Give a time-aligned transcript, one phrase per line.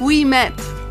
[0.00, 0.83] we met.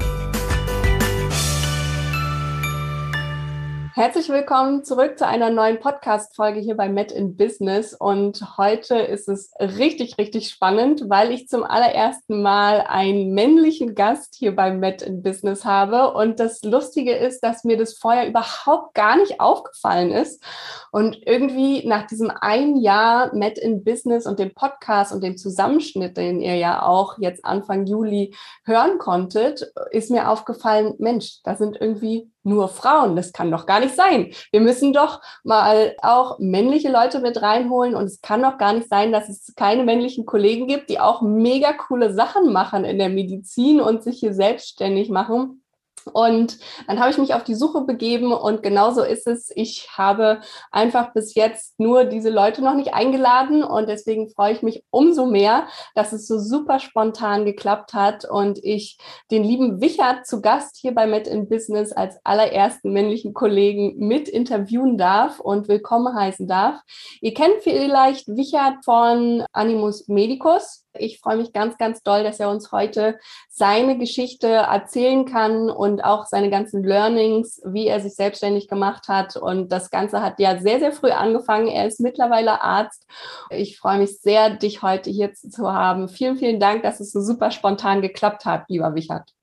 [3.96, 7.94] Herzlich willkommen zurück zu einer neuen Podcast-Folge hier bei Met in Business.
[7.94, 14.34] Und heute ist es richtig, richtig spannend, weil ich zum allerersten Mal einen männlichen Gast
[14.34, 16.16] hier bei Met in Business habe.
[16.16, 20.44] Und das Lustige ist, dass mir das vorher überhaupt gar nicht aufgefallen ist.
[20.92, 26.18] Und irgendwie nach diesem ein Jahr Met in Business und dem Podcast und dem Zusammenschnitt,
[26.18, 28.34] den ihr ja auch jetzt Anfang Juli
[28.66, 33.16] hören konntet, ist mir aufgefallen, Mensch, da sind irgendwie nur Frauen.
[33.16, 34.34] Das kann doch gar nicht sein.
[34.52, 38.90] Wir müssen doch mal auch männliche Leute mit reinholen und es kann doch gar nicht
[38.90, 43.10] sein, dass es keine männlichen Kollegen gibt, die auch mega coole Sachen machen in der
[43.10, 45.63] Medizin und sich hier selbstständig machen.
[46.12, 49.52] Und dann habe ich mich auf die Suche begeben und genauso ist es.
[49.56, 54.62] Ich habe einfach bis jetzt nur diese Leute noch nicht eingeladen und deswegen freue ich
[54.62, 58.98] mich umso mehr, dass es so super spontan geklappt hat und ich
[59.32, 64.28] den lieben Wichert zu Gast hier bei Met in Business als allerersten männlichen Kollegen mit
[64.28, 66.82] interviewen darf und willkommen heißen darf.
[67.22, 70.83] Ihr kennt vielleicht Wichert von Animus Medicus.
[70.96, 76.04] Ich freue mich ganz, ganz doll, dass er uns heute seine Geschichte erzählen kann und
[76.04, 79.36] auch seine ganzen Learnings, wie er sich selbstständig gemacht hat.
[79.36, 81.68] Und das Ganze hat ja sehr, sehr früh angefangen.
[81.68, 83.08] Er ist mittlerweile Arzt.
[83.50, 86.10] Ich freue mich sehr, dich heute hier zu haben.
[86.10, 89.34] Vielen, vielen Dank, dass es so super spontan geklappt hat, lieber Wichert.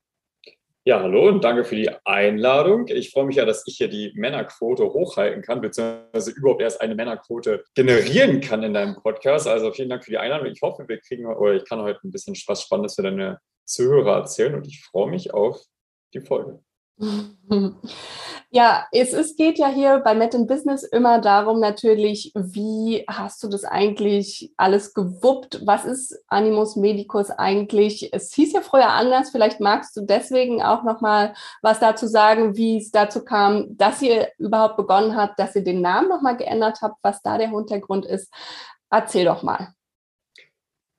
[0.91, 2.89] Ja, hallo und danke für die Einladung.
[2.89, 6.97] Ich freue mich ja, dass ich hier die Männerquote hochhalten kann, beziehungsweise überhaupt erst eine
[6.97, 9.47] Männerquote generieren kann in deinem Podcast.
[9.47, 10.49] Also vielen Dank für die Einladung.
[10.49, 14.17] Ich hoffe, wir kriegen oder ich kann heute ein bisschen was Spannendes für deine Zuhörer
[14.17, 15.61] erzählen und ich freue mich auf
[16.13, 16.61] die Folge.
[18.53, 23.45] Ja, es ist, geht ja hier bei Met in Business immer darum, natürlich, wie hast
[23.45, 25.65] du das eigentlich alles gewuppt?
[25.65, 28.13] Was ist Animus Medicus eigentlich?
[28.13, 29.31] Es hieß ja früher anders.
[29.31, 34.27] Vielleicht magst du deswegen auch nochmal was dazu sagen, wie es dazu kam, dass ihr
[34.39, 38.35] überhaupt begonnen habt, dass ihr den Namen nochmal geändert habt, was da der Hintergrund ist.
[38.91, 39.75] Erzähl doch mal.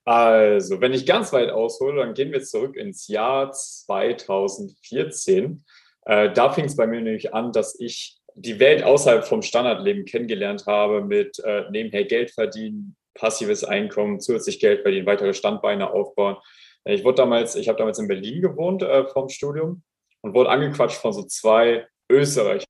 [0.05, 5.65] Also, wenn ich ganz weit aushole, dann gehen wir zurück ins Jahr 2014.
[6.05, 10.05] Äh, da fing es bei mir nämlich an, dass ich die Welt außerhalb vom Standardleben
[10.05, 16.37] kennengelernt habe mit äh, nebenher Geld verdienen, passives Einkommen, zusätzlich Geld verdienen, weitere Standbeine aufbauen.
[16.85, 19.83] Äh, ich wurde damals, ich habe damals in Berlin gewohnt äh, vom Studium
[20.21, 22.65] und wurde angequatscht von so zwei Österreichern,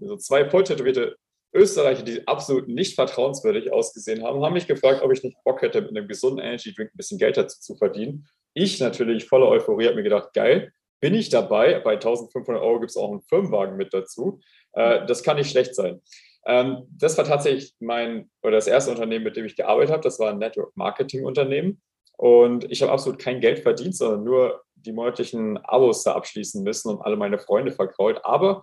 [0.00, 1.16] so zwei volltätowierte
[1.54, 5.82] Österreicher, die absolut nicht vertrauenswürdig ausgesehen haben, haben mich gefragt, ob ich nicht Bock hätte,
[5.82, 8.26] mit einem gesunden Energy Drink ein bisschen Geld dazu zu verdienen.
[8.54, 11.80] Ich natürlich voller Euphorie habe mir gedacht, geil, bin ich dabei.
[11.80, 14.40] Bei 1500 Euro gibt es auch einen Firmenwagen mit dazu.
[14.72, 16.00] Äh, das kann nicht schlecht sein.
[16.46, 20.02] Ähm, das war tatsächlich mein oder das erste Unternehmen, mit dem ich gearbeitet habe.
[20.02, 21.82] Das war ein Network Marketing Unternehmen.
[22.16, 26.90] Und ich habe absolut kein Geld verdient, sondern nur die monatlichen Abos da abschließen müssen
[26.90, 28.20] und alle meine Freunde verkraut.
[28.22, 28.62] Aber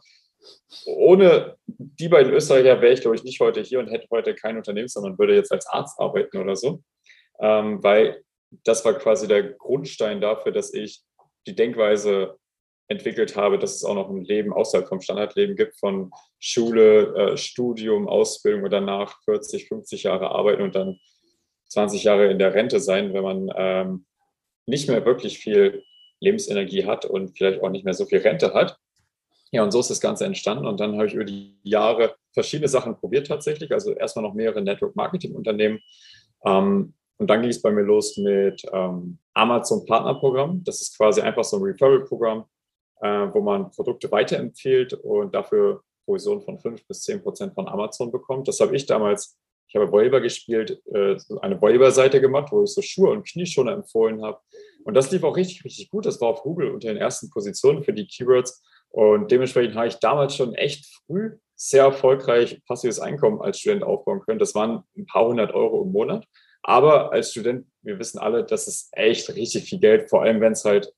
[0.86, 4.56] ohne die beiden Österreicher wäre ich, glaube ich, nicht heute hier und hätte heute kein
[4.56, 6.82] Unternehmen, sondern würde jetzt als Arzt arbeiten oder so.
[7.42, 8.24] Ähm, weil
[8.64, 11.04] das war quasi der Grundstein dafür, dass ich
[11.48, 12.38] die Denkweise
[12.88, 17.38] entwickelt habe, dass es auch noch ein Leben außerhalb vom Standardleben gibt, von Schule, äh,
[17.38, 21.00] Studium, Ausbildung und danach 40, 50 Jahre arbeiten und dann
[21.68, 24.06] 20 Jahre in der Rente sein, wenn man ähm,
[24.66, 25.84] nicht mehr wirklich viel
[26.20, 28.78] Lebensenergie hat und vielleicht auch nicht mehr so viel Rente hat.
[29.52, 30.68] Ja, und so ist das Ganze entstanden.
[30.68, 33.72] Und dann habe ich über die Jahre verschiedene Sachen probiert tatsächlich.
[33.72, 35.80] Also erstmal noch mehrere Network-Marketing-Unternehmen.
[36.46, 40.64] Ähm, und dann ging es bei mir los mit ähm, Amazon Partnerprogramm.
[40.64, 42.46] Das ist quasi einfach so ein Referral-Programm,
[43.02, 48.10] äh, wo man Produkte weiterempfiehlt und dafür Provision von 5 bis 10 Prozent von Amazon
[48.10, 48.48] bekommt.
[48.48, 52.82] Das habe ich damals, ich habe Volleyball gespielt, äh, eine Volleyball-Seite gemacht, wo ich so
[52.82, 54.40] Schuhe und Knieschoner empfohlen habe.
[54.86, 56.06] Und das lief auch richtig, richtig gut.
[56.06, 58.64] Das war auf Google unter den ersten Positionen für die Keywords.
[58.92, 64.22] Und dementsprechend habe ich damals schon echt früh sehr erfolgreich passives Einkommen als Student aufbauen
[64.22, 64.40] können.
[64.40, 66.26] Das waren ein paar hundert Euro im Monat.
[66.64, 70.54] Aber als Student, wir wissen alle, das ist echt richtig viel Geld, vor allem wenn
[70.54, 70.94] es halt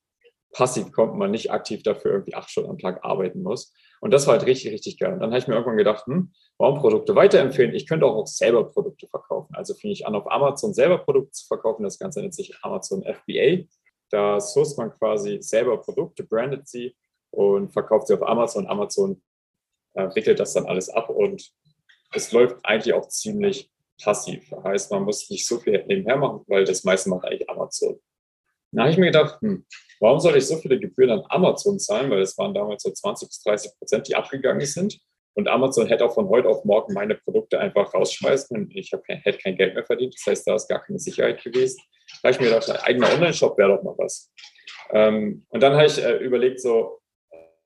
[0.52, 3.72] passiv kommt, man nicht aktiv dafür irgendwie acht Stunden am Tag arbeiten muss.
[4.00, 5.12] Und das war halt richtig, richtig geil.
[5.12, 7.74] Und dann habe ich mir irgendwann gedacht, hm, warum Produkte weiterempfehlen?
[7.74, 9.54] Ich könnte auch, selber Produkte verkaufen.
[9.54, 11.84] Also fing ich an, auf Amazon selber Produkte zu verkaufen.
[11.84, 13.64] Das Ganze nennt sich Amazon FBA.
[14.10, 16.94] Da source man quasi selber Produkte, brandet sie
[17.30, 18.66] und verkauft sie auf Amazon.
[18.66, 19.22] Amazon
[19.94, 21.50] äh, wickelt das dann alles ab und
[22.12, 23.71] es läuft eigentlich auch ziemlich
[24.02, 24.48] passiv.
[24.50, 28.00] Das heißt, man muss nicht so viel nebenher machen, weil das meiste macht eigentlich Amazon.
[28.72, 29.66] Da habe ich mir gedacht, hm,
[30.00, 32.10] warum soll ich so viele Gebühren an Amazon zahlen?
[32.10, 34.98] Weil es waren damals so 20 bis 30 Prozent, die abgegangen sind.
[35.34, 39.18] Und Amazon hätte auch von heute auf morgen meine Produkte einfach rausschmeißen und ich kein,
[39.18, 40.14] hätte kein Geld mehr verdient.
[40.14, 41.80] Das heißt, da ist gar keine Sicherheit gewesen.
[42.22, 44.30] Da habe ich mir gedacht, ein eigener Online-Shop wäre doch mal was.
[44.90, 47.01] Ähm, und dann habe ich äh, überlegt, so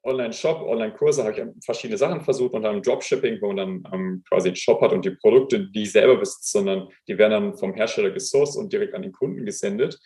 [0.06, 4.48] Online-Shop, Online-Kurse, habe ich verschiedene Sachen versucht und dann Dropshipping, wo man dann ähm, quasi
[4.48, 8.10] einen Shop hat und die Produkte, die selber besitzt, sondern die werden dann vom Hersteller
[8.10, 9.98] gesourced und direkt an den Kunden gesendet.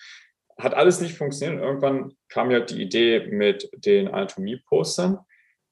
[0.58, 1.61] Hat alles nicht funktioniert.
[1.61, 5.19] Und irgendwann kam ja die Idee mit den Anatomie-Postern.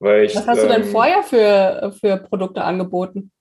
[0.00, 3.32] Weil ich, Was hast ähm, du denn ähm, vorher für, für Produkte angeboten?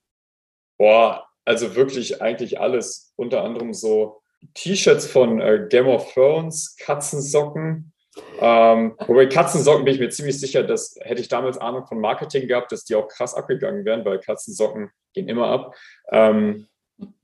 [0.76, 3.12] Boah, also wirklich eigentlich alles.
[3.16, 4.20] Unter anderem so
[4.54, 7.92] T-Shirts von äh, Game of Thrones, Katzensocken.
[8.40, 12.46] Ähm, wobei Katzensocken bin ich mir ziemlich sicher, dass hätte ich damals Ahnung von Marketing
[12.46, 15.74] gehabt, dass die auch krass abgegangen wären, weil Katzensocken gehen immer ab.
[16.12, 16.66] Ähm,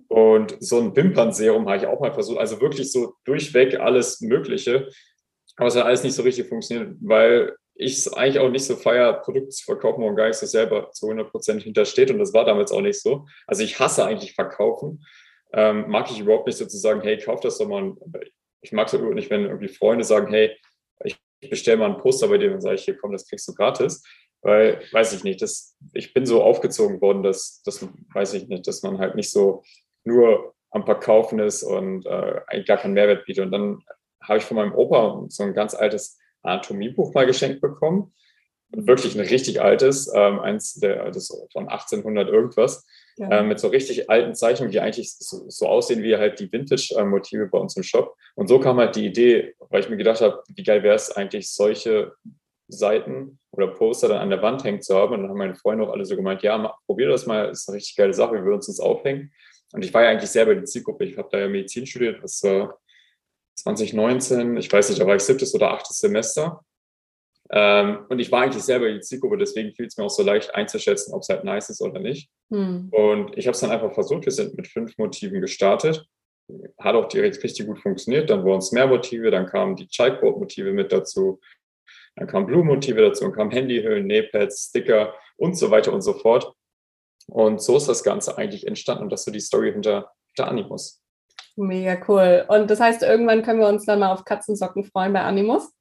[0.08, 2.38] und so ein Wimpernserum habe ich auch mal versucht.
[2.38, 4.88] Also wirklich so durchweg alles Mögliche.
[5.56, 8.76] Aber es hat alles nicht so richtig funktioniert, weil ich es eigentlich auch nicht so
[8.76, 12.10] feier, Produkte zu verkaufen, man gar nicht so selber zu 100 Prozent hintersteht.
[12.10, 13.26] Und das war damals auch nicht so.
[13.46, 15.04] Also ich hasse eigentlich verkaufen.
[15.52, 17.94] Ähm, mag ich überhaupt nicht sozusagen, hey, kauf das doch mal.
[18.60, 20.56] Ich mag es überhaupt nicht, wenn irgendwie Freunde sagen, hey,
[21.44, 24.02] ich bestelle mal ein Poster bei dir und sage hier komm, das kriegst du gratis.
[24.40, 28.66] Weil, weiß ich nicht, das, ich bin so aufgezogen worden, dass, das weiß ich nicht,
[28.66, 29.62] dass man halt nicht so
[30.04, 33.46] nur am Verkaufen ist und äh, eigentlich gar keinen Mehrwert bietet.
[33.46, 33.78] Und dann
[34.22, 38.12] habe ich von meinem Opa so ein ganz altes Anatomiebuch mal geschenkt bekommen.
[38.70, 43.40] Wirklich ein richtig altes, ähm, eins der, das von 1800 irgendwas, ja.
[43.40, 47.46] äh, mit so richtig alten Zeichnungen, die eigentlich so, so aussehen wie halt die Vintage-Motive
[47.46, 48.16] bei uns im Shop.
[48.34, 51.10] Und so kam halt die Idee, weil ich mir gedacht habe, wie geil wäre es
[51.10, 52.12] eigentlich, solche
[52.68, 55.14] Seiten oder Poster dann an der Wand hängen zu haben.
[55.14, 57.68] Und dann haben meine Freunde auch alle so gemeint, ja, mal, probier das mal, ist
[57.68, 59.32] eine richtig geile Sache, wir würden uns das aufhängen.
[59.72, 61.04] Und ich war ja eigentlich selber die Zielgruppe.
[61.04, 62.78] Ich habe da ja Medizin studiert, das war
[63.56, 66.64] 2019, ich weiß nicht, da war ich siebtes oder achtes Semester.
[67.50, 70.54] Ähm, und ich war eigentlich selber die Zielgruppe, deswegen fiel es mir auch so leicht
[70.54, 72.30] einzuschätzen, ob es halt nice ist oder nicht.
[72.50, 72.88] Hm.
[72.90, 74.24] Und ich habe es dann einfach versucht.
[74.24, 76.06] Wir sind mit fünf Motiven gestartet.
[76.78, 78.30] Hat auch direkt richtig gut funktioniert.
[78.30, 81.40] Dann wurden es mehr Motive, dann kamen die Chikeboard-Motive mit dazu.
[82.16, 86.54] Dann kamen Blue-Motive dazu und kamen Handyhüllen, Nähpads, Sticker und so weiter und so fort.
[87.26, 90.50] Und so ist das Ganze eigentlich entstanden und das ist so die Story hinter, hinter
[90.50, 91.02] Animus.
[91.56, 92.44] Mega cool.
[92.48, 95.72] Und das heißt, irgendwann können wir uns dann mal auf Katzensocken freuen bei Animus?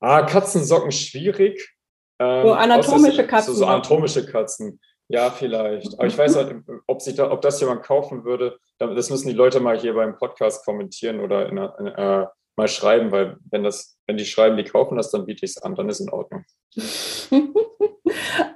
[0.00, 1.76] Ah, Katzensocken schwierig.
[2.18, 3.54] Ähm, so anatomische Katzen.
[3.54, 4.80] So, so, anatomische Katzen.
[5.08, 5.94] Ja, vielleicht.
[5.98, 8.58] Aber ich weiß halt, ob, sich da, ob das jemand kaufen würde.
[8.78, 12.26] Das müssen die Leute mal hier beim Podcast kommentieren oder in, in, äh,
[12.56, 15.62] mal schreiben, weil wenn das, wenn die schreiben, die kaufen das, dann biete ich es
[15.62, 16.44] an, dann ist in Ordnung.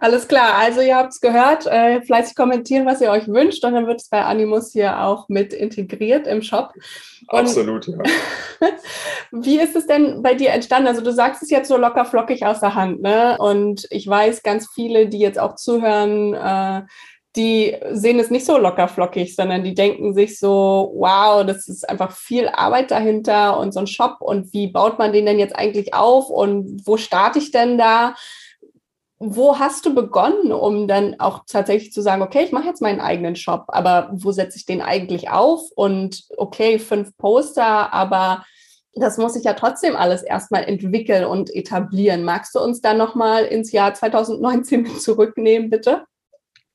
[0.00, 3.72] Alles klar, also ihr habt es gehört, äh, fleißig kommentieren, was ihr euch wünscht und
[3.72, 6.72] dann wird es bei Animus hier auch mit integriert im Shop.
[7.28, 7.98] Und Absolut, ja.
[9.30, 10.88] Wie ist es denn bei dir entstanden?
[10.88, 13.38] Also du sagst es jetzt so locker flockig aus der Hand, ne?
[13.38, 16.82] Und ich weiß, ganz viele, die jetzt auch zuhören, äh,
[17.36, 21.88] die sehen es nicht so locker flockig, sondern die denken sich so, wow, das ist
[21.88, 25.56] einfach viel Arbeit dahinter und so ein Shop und wie baut man den denn jetzt
[25.56, 28.14] eigentlich auf und wo starte ich denn da?
[29.18, 33.00] wo hast du begonnen, um dann auch tatsächlich zu sagen, okay, ich mache jetzt meinen
[33.00, 35.70] eigenen Shop, aber wo setze ich den eigentlich auf?
[35.74, 38.44] Und okay, fünf Poster, aber
[38.94, 42.24] das muss ich ja trotzdem alles erstmal entwickeln und etablieren.
[42.24, 46.04] Magst du uns dann nochmal ins Jahr 2019 zurücknehmen, bitte?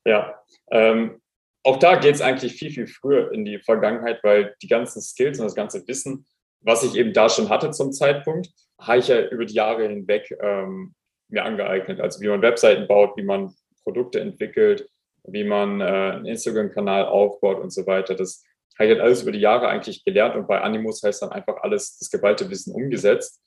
[0.06, 0.39] Ja,
[0.72, 1.22] ähm,
[1.64, 5.40] auch da geht es eigentlich viel, viel früher in die Vergangenheit, weil die ganzen Skills
[5.40, 6.26] und das ganze Wissen,
[6.62, 8.50] was ich eben da schon hatte zum Zeitpunkt,
[8.80, 10.94] habe ich ja über die Jahre hinweg ähm,
[11.28, 12.00] mir angeeignet.
[12.00, 14.90] Also wie man Webseiten baut, wie man Produkte entwickelt,
[15.24, 18.16] wie man äh, einen Instagram-Kanal aufbaut und so weiter.
[18.16, 18.44] Das
[18.78, 21.58] habe ich halt alles über die Jahre eigentlich gelernt und bei Animus heißt dann einfach
[21.62, 23.42] alles, das geballte Wissen umgesetzt.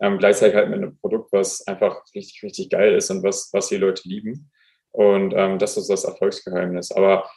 [0.00, 3.68] Ähm, gleichzeitig halt mit einem Produkt, was einfach richtig, richtig geil ist und was, was
[3.68, 4.50] die Leute lieben.
[4.92, 6.92] Und ähm, das ist das Erfolgsgeheimnis.
[6.92, 7.28] Aber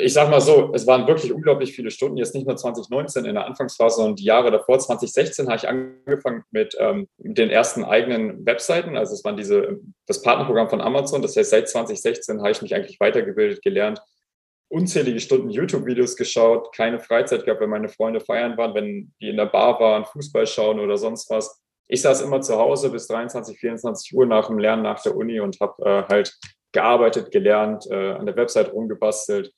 [0.00, 3.34] ich sage mal so, es waren wirklich unglaublich viele Stunden, jetzt nicht nur 2019 in
[3.34, 8.46] der Anfangsphase, sondern die Jahre davor, 2016, habe ich angefangen mit, ähm, den ersten eigenen
[8.46, 8.96] Webseiten.
[8.96, 11.20] Also es waren diese, das Partnerprogramm von Amazon.
[11.20, 14.00] Das heißt, seit 2016 habe ich mich eigentlich weitergebildet, gelernt,
[14.68, 19.36] unzählige Stunden YouTube-Videos geschaut, keine Freizeit gehabt, wenn meine Freunde feiern waren, wenn die in
[19.36, 21.60] der Bar waren, Fußball schauen oder sonst was.
[21.86, 25.38] Ich saß immer zu Hause bis 23, 24 Uhr nach dem Lernen nach der Uni
[25.38, 26.36] und habe äh, halt
[26.76, 29.52] gearbeitet, gelernt, äh, an der Website rumgebastelt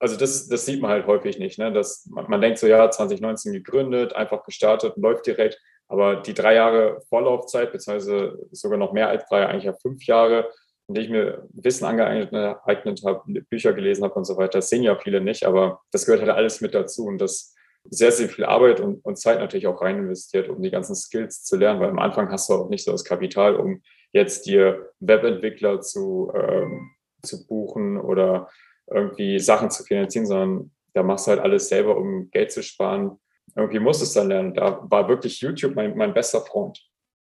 [0.00, 1.58] also das, das sieht man halt häufig nicht.
[1.58, 1.72] Ne?
[1.72, 5.60] Das, man, man denkt so, ja, 2019 gegründet, einfach gestartet, läuft direkt.
[5.88, 10.50] Aber die drei Jahre Vorlaufzeit, beziehungsweise sogar noch mehr als drei, eigentlich ja fünf Jahre,
[10.86, 14.82] in denen ich mir Wissen angeeignet habe, Bücher gelesen habe und so weiter, das sehen
[14.82, 17.54] ja viele nicht, aber das gehört halt alles mit dazu und das
[17.90, 21.42] sehr, sehr viel Arbeit und, und Zeit natürlich auch rein investiert, um die ganzen Skills
[21.44, 24.92] zu lernen, weil am Anfang hast du auch nicht so das Kapital, um jetzt dir
[25.00, 26.90] Webentwickler zu, ähm,
[27.22, 28.48] zu buchen oder
[28.86, 33.18] irgendwie Sachen zu finanzieren, sondern da machst du halt alles selber, um Geld zu sparen.
[33.54, 34.54] Irgendwie musst du es dann lernen.
[34.54, 36.80] Da war wirklich YouTube mein, mein bester Freund.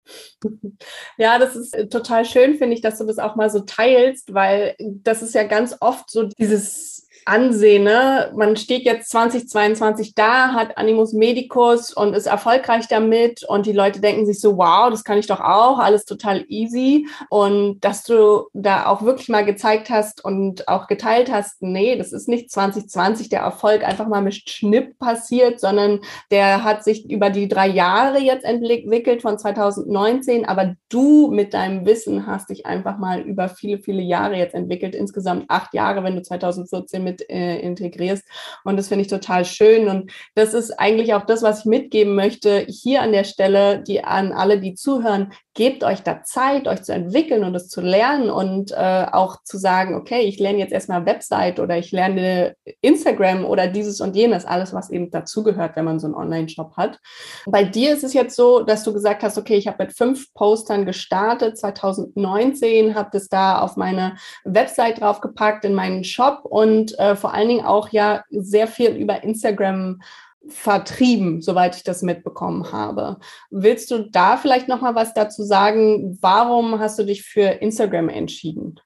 [1.17, 4.35] Ja, das ist äh, total schön, finde ich, dass du das auch mal so teilst,
[4.35, 7.85] weil das ist ja ganz oft so dieses Ansehen.
[7.85, 8.33] Ne?
[8.37, 14.01] Man steht jetzt 2022 da, hat Animus Medicus und ist erfolgreich damit und die Leute
[14.01, 17.07] denken sich so, wow, das kann ich doch auch, alles total easy.
[17.31, 22.13] Und dass du da auch wirklich mal gezeigt hast und auch geteilt hast, nee, das
[22.13, 26.01] ist nicht 2020 der Erfolg einfach mal mit Schnipp passiert, sondern
[26.31, 31.87] der hat sich über die drei Jahre jetzt entwickelt von 2019, aber du mit deinem
[31.87, 36.17] Wissen hast dich einfach mal über viele, viele Jahre jetzt entwickelt, insgesamt acht Jahre, wenn
[36.17, 38.25] du 2014 mit mit äh, integrierst.
[38.65, 39.89] Und das finde ich total schön.
[39.89, 44.03] Und das ist eigentlich auch das, was ich mitgeben möchte hier an der Stelle, die
[44.03, 48.29] an alle, die zuhören, gebt euch da Zeit, euch zu entwickeln und es zu lernen
[48.29, 53.45] und äh, auch zu sagen, okay, ich lerne jetzt erstmal Website oder ich lerne Instagram
[53.45, 56.99] oder dieses und jenes, alles, was eben dazugehört, wenn man so einen Online-Shop hat.
[57.47, 60.35] Bei dir ist es jetzt so, dass du gesagt hast, okay, ich habe mit fünf
[60.35, 67.15] Postern gestartet, 2019, habe das da auf meine Website draufgepackt, in meinen Shop und äh,
[67.15, 70.01] vor allen Dingen auch ja sehr viel über Instagram
[70.49, 73.19] vertrieben, soweit ich das mitbekommen habe.
[73.51, 76.19] Willst du da vielleicht noch mal was dazu sagen?
[76.21, 78.81] Warum hast du dich für Instagram entschieden?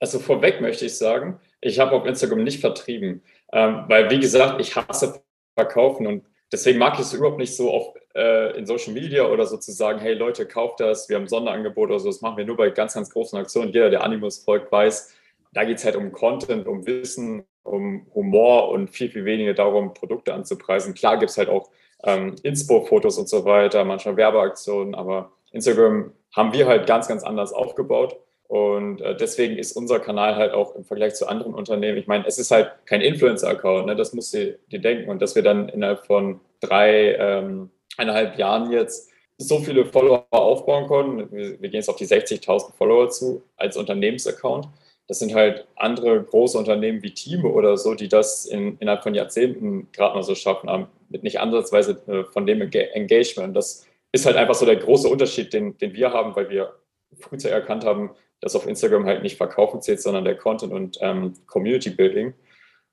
[0.00, 4.60] Also vorweg möchte ich sagen, ich habe auf Instagram nicht vertrieben, ähm, weil wie gesagt,
[4.60, 5.22] ich hasse
[5.54, 9.46] Verkaufen und deswegen mag ich es überhaupt nicht so auf, äh, in Social Media oder
[9.46, 12.08] so zu sagen, hey Leute, kauft das, wir haben Sonderangebot oder so.
[12.08, 13.72] Das machen wir nur bei ganz, ganz großen Aktionen.
[13.72, 15.14] Jeder, der Animus folgt, weiß,
[15.52, 19.94] da geht es halt um Content, um Wissen, um Humor und viel, viel weniger darum,
[19.94, 20.94] Produkte anzupreisen.
[20.94, 21.70] Klar gibt es halt auch
[22.04, 27.52] ähm, Inspo-Fotos und so weiter, manchmal Werbeaktionen, aber Instagram haben wir halt ganz, ganz anders
[27.52, 28.16] aufgebaut.
[28.48, 32.26] Und äh, deswegen ist unser Kanal halt auch im Vergleich zu anderen Unternehmen, ich meine,
[32.26, 33.96] es ist halt kein Influencer-Account, ne?
[33.96, 35.08] das musst du dir denken.
[35.08, 40.86] Und dass wir dann innerhalb von drei, ähm, eineinhalb Jahren jetzt so viele Follower aufbauen
[40.86, 44.68] konnten, wir, wir gehen jetzt auf die 60.000 Follower zu als Unternehmensaccount,
[45.08, 49.14] das sind halt andere große Unternehmen wie Team oder so, die das in, innerhalb von
[49.14, 53.56] Jahrzehnten gerade mal so schaffen, haben, mit nicht ansatzweise äh, von dem Engagement.
[53.56, 56.74] Das ist halt einfach so der große Unterschied, den, den wir haben, weil wir
[57.18, 61.34] frühzeitig erkannt haben, dass auf Instagram halt nicht Verkaufen zählt, sondern der Content und ähm,
[61.46, 62.34] Community Building.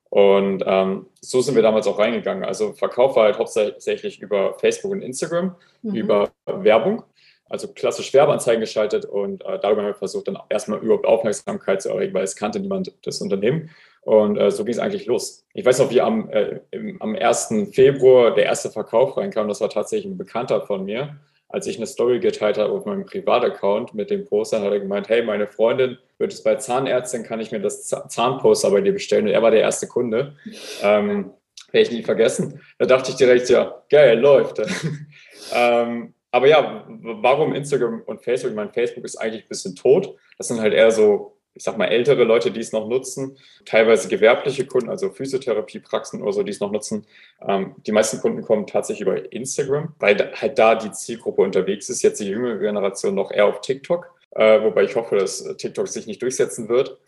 [0.10, 2.44] Und ähm, so sind wir damals auch reingegangen.
[2.44, 5.96] Also Verkauf war halt hauptsächlich über Facebook und Instagram, mhm.
[5.96, 7.04] über Werbung
[7.50, 11.90] also klassisch Werbeanzeigen geschaltet und äh, darüber haben wir versucht, dann erstmal überhaupt Aufmerksamkeit zu
[11.90, 13.70] erregen, weil es kannte niemand das Unternehmen.
[14.02, 15.46] Und äh, so ging es eigentlich los.
[15.54, 17.54] Ich weiß noch, wie am, äh, im, am 1.
[17.74, 19.48] Februar der erste Verkauf reinkam.
[19.48, 21.18] Das war tatsächlich ein Bekannter von mir.
[21.50, 25.10] Als ich eine Story geteilt habe auf meinem Privataccount mit dem Poster, hat er gemeint,
[25.10, 29.26] hey, meine Freundin wird es bei Zahnärztin, kann ich mir das Zahnposter bei dir bestellen?
[29.26, 30.36] Und er war der erste Kunde.
[30.84, 31.32] Ähm,
[31.72, 32.62] Werde ich nie vergessen.
[32.78, 34.62] Da dachte ich direkt, ja, geil, läuft.
[35.54, 38.52] ähm, aber ja, warum Instagram und Facebook?
[38.52, 40.16] Ich meine, Facebook ist eigentlich ein bisschen tot.
[40.38, 43.38] Das sind halt eher so, ich sag mal, ältere Leute, die es noch nutzen.
[43.66, 47.08] Teilweise gewerbliche Kunden, also Physiotherapiepraxen oder so, die es noch nutzen.
[47.46, 52.04] Ähm, die meisten Kunden kommen tatsächlich über Instagram, weil halt da die Zielgruppe unterwegs ist.
[52.04, 54.14] Jetzt die jüngere Generation noch eher auf TikTok.
[54.32, 57.00] Äh, wobei ich hoffe, dass TikTok sich nicht durchsetzen wird.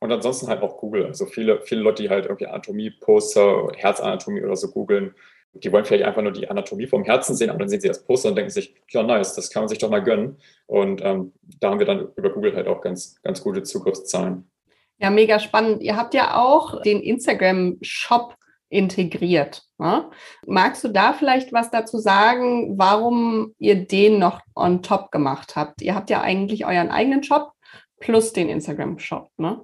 [0.00, 1.06] Und ansonsten halt auch Google.
[1.06, 5.14] Also viele, viele Leute, die halt irgendwie Anatomie-Poster, Herzanatomie oder so googeln,
[5.52, 8.04] die wollen vielleicht einfach nur die Anatomie vom Herzen sehen, aber dann sehen sie das
[8.04, 10.38] Poster und denken sich, ja, nice, das kann man sich doch mal gönnen.
[10.66, 14.50] Und ähm, da haben wir dann über Google halt auch ganz, ganz gute Zugriffszahlen.
[14.98, 15.82] Ja, mega spannend.
[15.82, 18.34] Ihr habt ja auch den Instagram-Shop
[18.68, 19.62] integriert.
[19.78, 20.10] Ne?
[20.46, 25.82] Magst du da vielleicht was dazu sagen, warum ihr den noch on top gemacht habt?
[25.82, 27.52] Ihr habt ja eigentlich euren eigenen Shop
[28.00, 29.62] plus den Instagram-Shop, ne?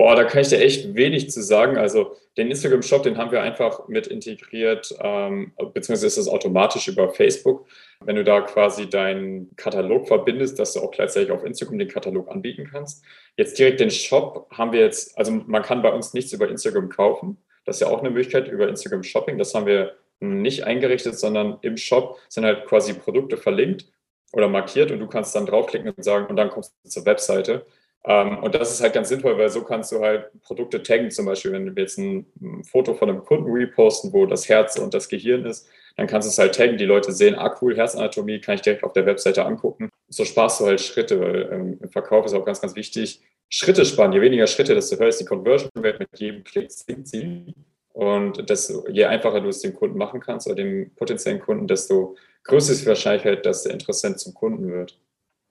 [0.00, 1.76] Boah, da kann ich dir echt wenig zu sagen.
[1.76, 7.10] Also den Instagram-Shop, den haben wir einfach mit integriert, ähm, beziehungsweise ist das automatisch über
[7.10, 7.66] Facebook.
[8.06, 12.30] Wenn du da quasi deinen Katalog verbindest, dass du auch gleichzeitig auf Instagram den Katalog
[12.30, 13.04] anbieten kannst.
[13.36, 16.88] Jetzt direkt den Shop haben wir jetzt, also man kann bei uns nichts über Instagram
[16.88, 17.36] kaufen.
[17.66, 19.36] Das ist ja auch eine Möglichkeit über Instagram Shopping.
[19.36, 23.84] Das haben wir nicht eingerichtet, sondern im Shop sind halt quasi Produkte verlinkt
[24.32, 27.66] oder markiert und du kannst dann draufklicken und sagen, und dann kommst du zur Webseite.
[28.04, 31.26] Ähm, und das ist halt ganz sinnvoll, weil so kannst du halt Produkte taggen, zum
[31.26, 32.26] Beispiel, wenn wir jetzt ein,
[32.64, 36.30] Foto von einem Kunden reposten, wo das Herz und das Gehirn ist, dann kannst du
[36.30, 39.44] es halt taggen, die Leute sehen, ah cool, Herzanatomie kann ich direkt auf der Webseite
[39.44, 39.90] angucken.
[40.08, 43.84] So sparst du halt Schritte, weil ähm, im Verkauf ist auch ganz, ganz wichtig, Schritte
[43.84, 44.12] sparen.
[44.12, 47.54] Je weniger Schritte, desto höher ist die Conversion Rate mit jedem Klick sinkt sie.
[47.92, 52.16] Und desto, je einfacher du es dem Kunden machen kannst oder dem potenziellen Kunden, desto
[52.44, 54.98] größer ist die Wahrscheinlichkeit, dass der Interessent zum Kunden wird.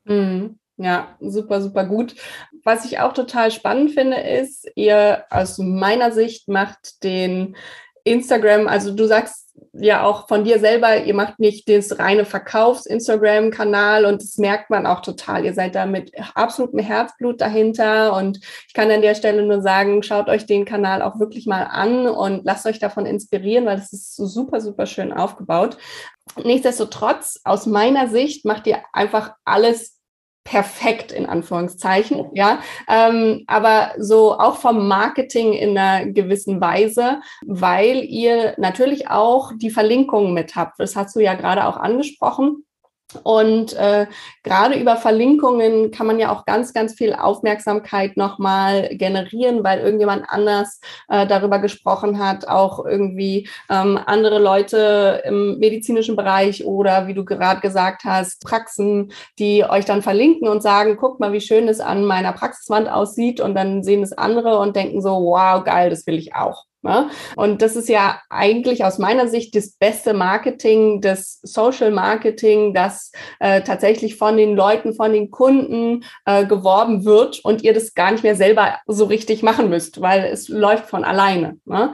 [0.05, 0.57] Mhm.
[0.81, 2.15] Ja, super, super gut.
[2.63, 7.57] Was ich auch total spannend finde, ist, ihr aus meiner Sicht macht den
[8.05, 14.05] Instagram, also du sagst ja auch von dir selber, ihr macht nicht das reine Verkaufs-Instagram-Kanal
[14.05, 15.43] und das merkt man auch total.
[15.43, 20.01] Ihr seid da mit absolutem Herzblut dahinter und ich kann an der Stelle nur sagen,
[20.01, 23.91] schaut euch den Kanal auch wirklich mal an und lasst euch davon inspirieren, weil es
[23.91, 25.77] ist super, super schön aufgebaut.
[26.41, 29.98] Nichtsdestotrotz, aus meiner Sicht macht ihr einfach alles
[30.49, 38.03] perfekt in Anführungszeichen, ja, ähm, aber so auch vom Marketing in einer gewissen Weise, weil
[38.03, 40.79] ihr natürlich auch die Verlinkungen mit habt.
[40.79, 42.65] Das hast du ja gerade auch angesprochen.
[43.23, 44.05] Und äh,
[44.43, 50.25] gerade über Verlinkungen kann man ja auch ganz, ganz viel Aufmerksamkeit nochmal generieren, weil irgendjemand
[50.27, 57.15] anders äh, darüber gesprochen hat, auch irgendwie ähm, andere Leute im medizinischen Bereich oder wie
[57.15, 61.67] du gerade gesagt hast, Praxen, die euch dann verlinken und sagen, guck mal, wie schön
[61.67, 65.89] es an meiner Praxiswand aussieht und dann sehen es andere und denken so, wow, geil,
[65.89, 66.68] das will ich auch.
[67.35, 73.11] Und das ist ja eigentlich aus meiner Sicht das beste Marketing, das Social Marketing, das
[73.39, 78.11] äh, tatsächlich von den Leuten, von den Kunden äh, geworben wird und ihr das gar
[78.11, 81.57] nicht mehr selber so richtig machen müsst, weil es läuft von alleine.
[81.65, 81.93] Ne?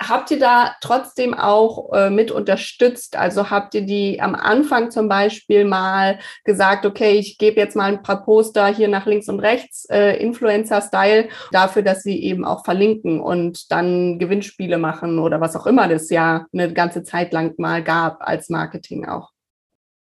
[0.00, 3.16] Habt ihr da trotzdem auch äh, mit unterstützt?
[3.16, 7.90] Also habt ihr die am Anfang zum Beispiel mal gesagt, okay, ich gebe jetzt mal
[7.92, 12.64] ein paar Poster hier nach links und rechts, äh, Influencer-Style, dafür, dass sie eben auch
[12.64, 17.54] verlinken und dann Gewinnspiele machen oder was auch immer das ja eine ganze Zeit lang
[17.58, 19.30] mal gab als Marketing auch.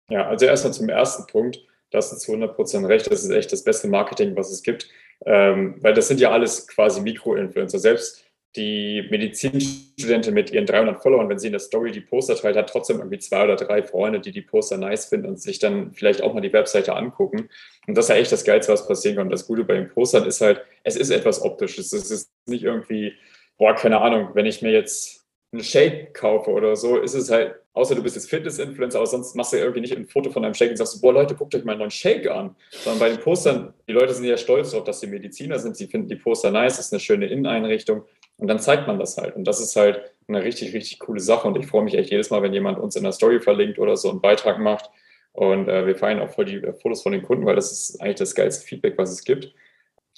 [0.09, 1.59] Ja, also erstmal zum ersten Punkt.
[1.91, 3.09] Das ist zu 100 Prozent recht.
[3.11, 4.89] Das ist echt das beste Marketing, was es gibt.
[5.25, 7.79] Ähm, weil das sind ja alles quasi Mikro-Influencer.
[7.79, 12.55] Selbst die Medizinstudentin mit ihren 300 Followern, wenn sie in der Story die Poster teilt,
[12.57, 15.93] hat trotzdem irgendwie zwei oder drei Freunde, die die Poster nice finden und sich dann
[15.93, 17.49] vielleicht auch mal die Webseite angucken.
[17.87, 19.27] Und das ist ja echt das Geilste, was passieren kann.
[19.27, 21.93] Und das Gute bei den Postern ist halt, es ist etwas Optisches.
[21.93, 23.13] Es ist nicht irgendwie
[23.57, 27.55] boah, keine Ahnung, wenn ich mir jetzt einen Shake kaufe oder so, ist es halt,
[27.73, 30.53] außer du bist jetzt Fitness-Influencer, aber sonst machst du irgendwie nicht ein Foto von einem
[30.53, 32.55] Shake und sagst, boah, Leute, guckt euch mal einen neuen Shake an.
[32.71, 35.87] Sondern bei den Postern, die Leute sind ja stolz darauf, dass sie Mediziner sind, sie
[35.87, 38.03] finden die Poster nice, ist eine schöne Inneneinrichtung
[38.37, 39.35] und dann zeigt man das halt.
[39.35, 42.29] Und das ist halt eine richtig, richtig coole Sache und ich freue mich echt jedes
[42.29, 44.89] Mal, wenn jemand uns in der Story verlinkt oder so einen Beitrag macht.
[45.31, 48.01] Und äh, wir feiern auch voll die äh, Fotos von den Kunden, weil das ist
[48.01, 49.53] eigentlich das geilste Feedback, was es gibt.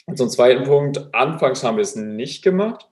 [0.06, 2.88] Und zum zweiten Punkt, anfangs haben wir es nicht gemacht.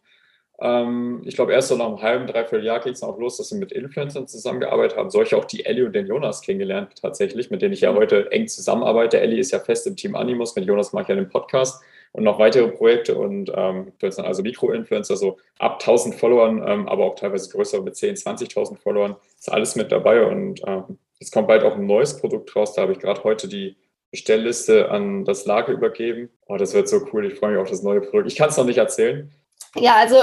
[0.59, 3.51] Ähm, ich glaube, erst so nach einem halben, dreiviertel Jahr ging es auch los, dass
[3.51, 5.11] wir mit Influencern zusammengearbeitet haben.
[5.11, 7.97] Solche auch die Ellie und den Jonas kennengelernt, tatsächlich, mit denen ich ja mhm.
[7.97, 9.19] heute eng zusammenarbeite.
[9.19, 12.23] Ellie ist ja fest im Team Animus, mit Jonas mache ich ja den Podcast und
[12.23, 17.51] noch weitere Projekte und ähm, also Mikro-Influencer, so ab 1000 Followern, ähm, aber auch teilweise
[17.51, 21.75] größer mit 10, 20.000 Followern, ist alles mit dabei und ähm, es kommt bald auch
[21.75, 22.73] ein neues Produkt raus.
[22.73, 23.75] Da habe ich gerade heute die
[24.11, 26.29] Bestellliste an das Lager übergeben.
[26.47, 27.25] Oh, das wird so cool.
[27.25, 28.31] Ich freue mich auf das neue Produkt.
[28.31, 29.31] Ich kann es noch nicht erzählen.
[29.75, 30.17] Ja, also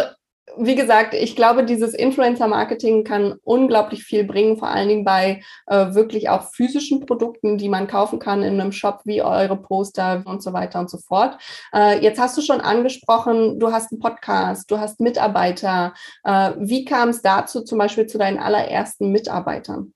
[0.57, 5.95] wie gesagt, ich glaube, dieses Influencer-Marketing kann unglaublich viel bringen, vor allen Dingen bei äh,
[5.95, 10.43] wirklich auch physischen Produkten, die man kaufen kann in einem Shop wie eure Poster und
[10.43, 11.39] so weiter und so fort.
[11.75, 15.95] Äh, jetzt hast du schon angesprochen, du hast einen Podcast, du hast Mitarbeiter.
[16.25, 19.95] Äh, wie kam es dazu, zum Beispiel zu deinen allerersten Mitarbeitern?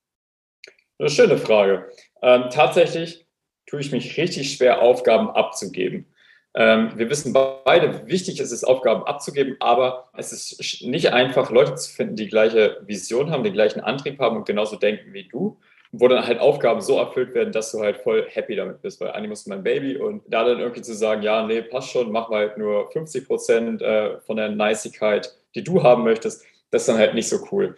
[0.99, 1.91] Eine schöne Frage.
[2.23, 3.27] Ähm, tatsächlich
[3.67, 6.07] tue ich mich richtig schwer, Aufgaben abzugeben.
[6.55, 11.75] Ähm, wir wissen beide, wichtig ist es, Aufgaben abzugeben, aber es ist nicht einfach, Leute
[11.75, 15.59] zu finden, die gleiche Vision haben, den gleichen Antrieb haben und genauso denken wie du,
[15.93, 19.13] wo dann halt Aufgaben so erfüllt werden, dass du halt voll happy damit bist, weil
[19.13, 22.29] Animus ist mein Baby und da dann irgendwie zu sagen, ja, nee, passt schon, mach
[22.29, 26.89] mal halt nur 50 Prozent äh, von der Nicigkeit, die du haben möchtest, das ist
[26.89, 27.77] dann halt nicht so cool.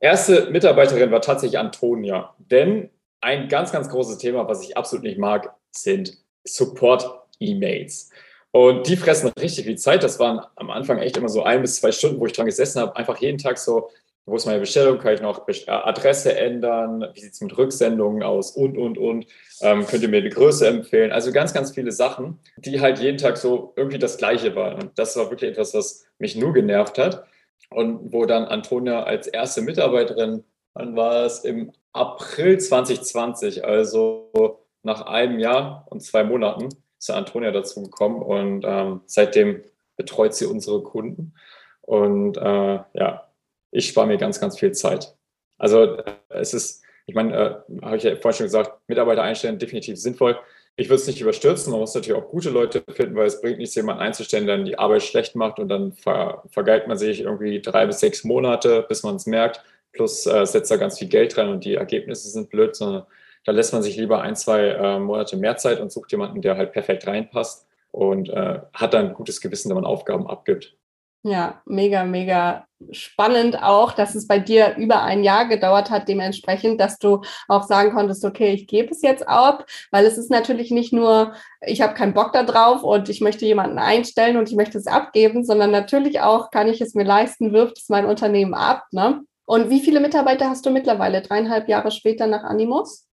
[0.00, 5.18] Erste Mitarbeiterin war tatsächlich Antonia, denn ein ganz, ganz großes Thema, was ich absolut nicht
[5.18, 8.10] mag, sind Support E-Mails.
[8.52, 10.02] Und die fressen richtig viel Zeit.
[10.02, 12.80] Das waren am Anfang echt immer so ein bis zwei Stunden, wo ich dran gesessen
[12.80, 12.96] habe.
[12.96, 13.90] Einfach jeden Tag so,
[14.26, 14.98] wo ist meine Bestellung?
[14.98, 17.06] Kann ich noch äh, Adresse ändern?
[17.14, 18.52] Wie sieht es mit Rücksendungen aus?
[18.52, 19.26] Und, und, und.
[19.60, 21.12] Ähm, könnt ihr mir die Größe empfehlen?
[21.12, 24.82] Also ganz, ganz viele Sachen, die halt jeden Tag so irgendwie das Gleiche waren.
[24.82, 27.24] Und das war wirklich etwas, was mich nur genervt hat.
[27.70, 35.02] Und wo dann Antonia als erste Mitarbeiterin, dann war es im April 2020, also nach
[35.02, 36.68] einem Jahr und zwei Monaten,
[37.00, 39.62] ist Antonia dazu gekommen und ähm, seitdem
[39.96, 41.34] betreut sie unsere Kunden.
[41.80, 43.26] Und äh, ja,
[43.70, 45.16] ich spare mir ganz, ganz viel Zeit.
[45.58, 49.98] Also es ist, ich meine, äh, habe ich ja vorhin schon gesagt, Mitarbeiter einstellen definitiv
[49.98, 50.38] sinnvoll.
[50.76, 51.72] Ich würde es nicht überstürzen.
[51.72, 54.66] Man muss natürlich auch gute Leute finden, weil es bringt nichts, jemanden einzustellen, der dann
[54.66, 58.84] die Arbeit schlecht macht und dann ver vergeilt man sich irgendwie drei bis sechs Monate,
[58.88, 59.62] bis man es merkt.
[59.92, 63.04] Plus äh, setzt da ganz viel Geld rein und die Ergebnisse sind blöd, sondern
[63.44, 66.56] da lässt man sich lieber ein, zwei äh, Monate mehr Zeit und sucht jemanden, der
[66.56, 70.76] halt perfekt reinpasst und äh, hat dann ein gutes Gewissen, wenn man Aufgaben abgibt.
[71.22, 76.80] Ja, mega, mega spannend auch, dass es bei dir über ein Jahr gedauert hat, dementsprechend,
[76.80, 80.70] dass du auch sagen konntest, okay, ich gebe es jetzt ab, weil es ist natürlich
[80.70, 84.56] nicht nur, ich habe keinen Bock da drauf und ich möchte jemanden einstellen und ich
[84.56, 88.54] möchte es abgeben, sondern natürlich auch, kann ich es mir leisten, wirft es mein Unternehmen
[88.54, 88.86] ab.
[88.90, 89.20] Ne?
[89.44, 93.09] Und wie viele Mitarbeiter hast du mittlerweile, dreieinhalb Jahre später nach Animus?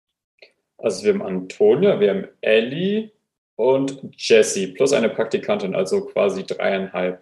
[0.83, 3.11] Also wir haben Antonia, wir haben Ellie
[3.55, 7.21] und Jessie plus eine Praktikantin, also quasi dreieinhalb.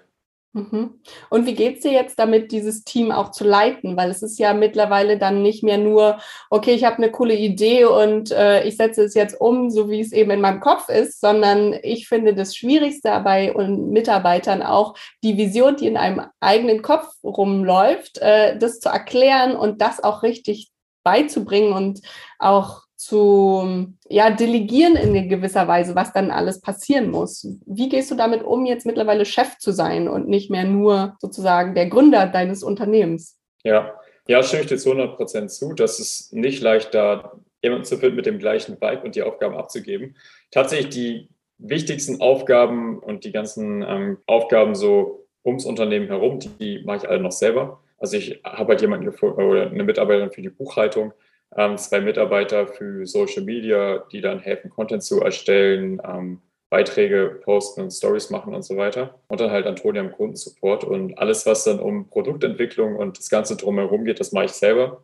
[0.54, 1.00] Mhm.
[1.30, 3.95] Und wie geht es dir jetzt damit, dieses Team auch zu leiten?
[3.95, 6.17] Weil es ist ja mittlerweile dann nicht mehr nur,
[6.50, 10.02] okay, ich habe eine coole Idee und äh, ich setze es jetzt um, so wie
[10.02, 15.38] es eben in meinem Kopf ist, sondern ich finde das Schwierigste bei Mitarbeitern auch die
[15.38, 20.71] Vision, die in einem eigenen Kopf rumläuft, äh, das zu erklären und das auch richtig
[21.04, 22.02] beizubringen und
[22.39, 27.48] auch zu ja, delegieren in gewisser Weise, was dann alles passieren muss.
[27.66, 31.74] Wie gehst du damit um, jetzt mittlerweile Chef zu sein und nicht mehr nur sozusagen
[31.74, 33.40] der Gründer deines Unternehmens?
[33.64, 33.96] Ja,
[34.28, 35.74] ja, stimme ich dir zu 100 Prozent zu.
[35.74, 37.32] Das ist nicht leicht, da
[37.64, 40.16] jemanden zu finden mit dem gleichen Vibe und die Aufgaben abzugeben.
[40.52, 46.84] Tatsächlich die wichtigsten Aufgaben und die ganzen ähm, Aufgaben so ums Unternehmen herum, die, die
[46.86, 47.82] mache ich alle noch selber.
[47.98, 51.14] Also ich habe halt jemanden gefunden oder eine Mitarbeiterin für die Buchhaltung,
[51.58, 57.82] ähm, zwei Mitarbeiter für Social Media, die dann helfen, Content zu erstellen, ähm, Beiträge posten
[57.82, 59.20] und Stories machen und so weiter.
[59.28, 60.86] Und dann halt Antonia im Kundensupport.
[60.86, 65.04] Und alles, was dann um Produktentwicklung und das Ganze drumherum geht, das mache ich selber.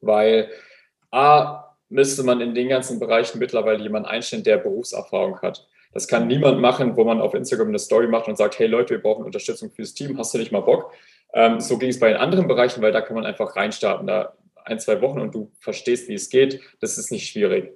[0.00, 0.50] Weil
[1.12, 5.68] A, müsste man in den ganzen Bereichen mittlerweile jemanden einstellen, der Berufserfahrung hat.
[5.92, 8.90] Das kann niemand machen, wo man auf Instagram eine Story macht und sagt, hey Leute,
[8.90, 10.92] wir brauchen Unterstützung fürs Team, hast du nicht mal Bock?
[11.32, 14.06] Ähm, so ging es bei den anderen Bereichen, weil da kann man einfach reinstarten.
[14.06, 14.34] Da
[14.68, 17.72] ein, zwei Wochen und du verstehst, wie es geht, das ist nicht schwierig.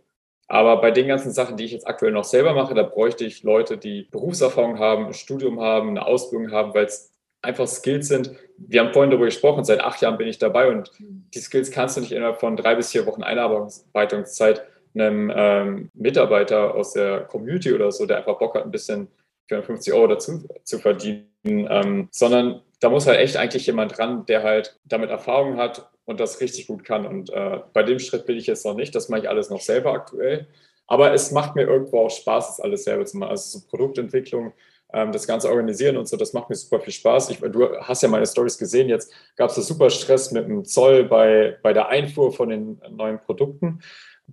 [0.48, 3.42] Aber bei den ganzen Sachen, die ich jetzt aktuell noch selber mache, da bräuchte ich
[3.42, 8.32] Leute, die Berufserfahrung haben, ein Studium haben, eine Ausbildung haben, weil es einfach Skills sind.
[8.56, 11.96] Wir haben vorhin darüber gesprochen, seit acht Jahren bin ich dabei und die Skills kannst
[11.96, 14.62] du nicht innerhalb von drei bis vier Wochen Einarbeitungszeit
[14.94, 19.08] einem ähm, Mitarbeiter aus der Community oder so, der einfach Bock hat, ein bisschen
[19.48, 24.42] 450 Euro dazu zu verdienen, ähm, sondern da muss halt echt eigentlich jemand dran, der
[24.42, 27.06] halt damit Erfahrung hat und das richtig gut kann.
[27.06, 28.94] Und äh, bei dem Schritt bin ich jetzt noch nicht.
[28.94, 30.46] Das mache ich alles noch selber aktuell.
[30.86, 33.30] Aber es macht mir irgendwo auch Spaß, das alles selber zu machen.
[33.30, 34.52] Also so Produktentwicklung,
[34.92, 37.30] ähm, das Ganze organisieren und so, das macht mir super viel Spaß.
[37.30, 38.88] Ich, du hast ja meine Stories gesehen.
[38.88, 42.80] Jetzt gab es da super Stress mit dem Zoll bei, bei der Einfuhr von den
[42.90, 43.80] neuen Produkten.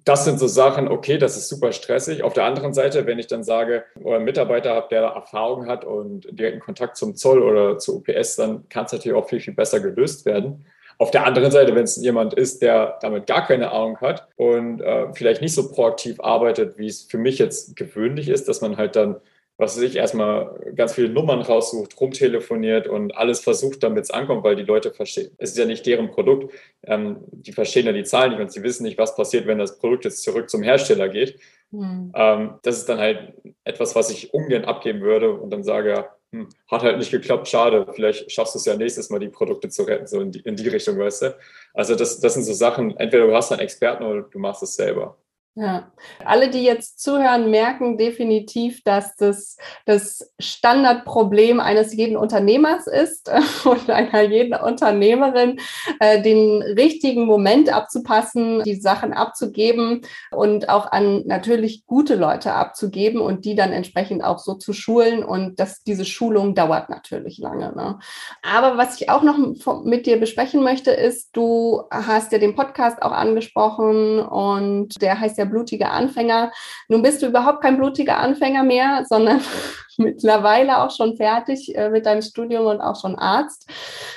[0.06, 2.24] Das sind so Sachen, okay, das ist super stressig.
[2.24, 5.84] Auf der anderen Seite, wenn ich dann sage, oder einen Mitarbeiter habe, der Erfahrung hat
[5.84, 9.54] und direkten Kontakt zum Zoll oder zu UPS, dann kann es natürlich auch viel, viel
[9.54, 10.66] besser gelöst werden.
[11.02, 14.82] Auf der anderen Seite, wenn es jemand ist, der damit gar keine Ahnung hat und
[14.82, 18.76] äh, vielleicht nicht so proaktiv arbeitet, wie es für mich jetzt gewöhnlich ist, dass man
[18.76, 19.16] halt dann,
[19.56, 24.44] was weiß ich, erstmal ganz viele Nummern raussucht, rumtelefoniert und alles versucht, damit es ankommt,
[24.44, 25.32] weil die Leute verstehen.
[25.38, 26.54] Es ist ja nicht deren Produkt.
[26.84, 29.80] Ähm, die verstehen ja die Zahlen nicht und sie wissen nicht, was passiert, wenn das
[29.80, 31.40] Produkt jetzt zurück zum Hersteller geht.
[31.72, 32.12] Mhm.
[32.14, 36.48] Ähm, das ist dann halt etwas, was ich ungern abgeben würde und dann sage, hm,
[36.70, 39.84] hat halt nicht geklappt, schade, vielleicht schaffst du es ja nächstes Mal, die Produkte zu
[39.84, 41.38] retten, so in die, in die Richtung, weißt du.
[41.74, 44.76] Also das, das sind so Sachen, entweder du hast einen Experten oder du machst es
[44.76, 45.18] selber.
[45.60, 45.92] Ja,
[46.24, 53.30] alle, die jetzt zuhören, merken definitiv, dass das das Standardproblem eines jeden Unternehmers ist
[53.66, 55.60] und einer jeden Unternehmerin,
[56.00, 63.20] äh, den richtigen Moment abzupassen, die Sachen abzugeben und auch an natürlich gute Leute abzugeben
[63.20, 65.26] und die dann entsprechend auch so zu schulen.
[65.26, 67.76] Und dass diese Schulung dauert natürlich lange.
[67.76, 68.00] Ne?
[68.44, 69.38] Aber was ich auch noch
[69.84, 75.38] mit dir besprechen möchte, ist, du hast ja den Podcast auch angesprochen und der heißt
[75.38, 76.52] ja blutiger Anfänger.
[76.88, 79.42] Nun bist du überhaupt kein blutiger Anfänger mehr, sondern
[79.98, 83.70] mittlerweile auch schon fertig äh, mit deinem Studium und auch schon Arzt.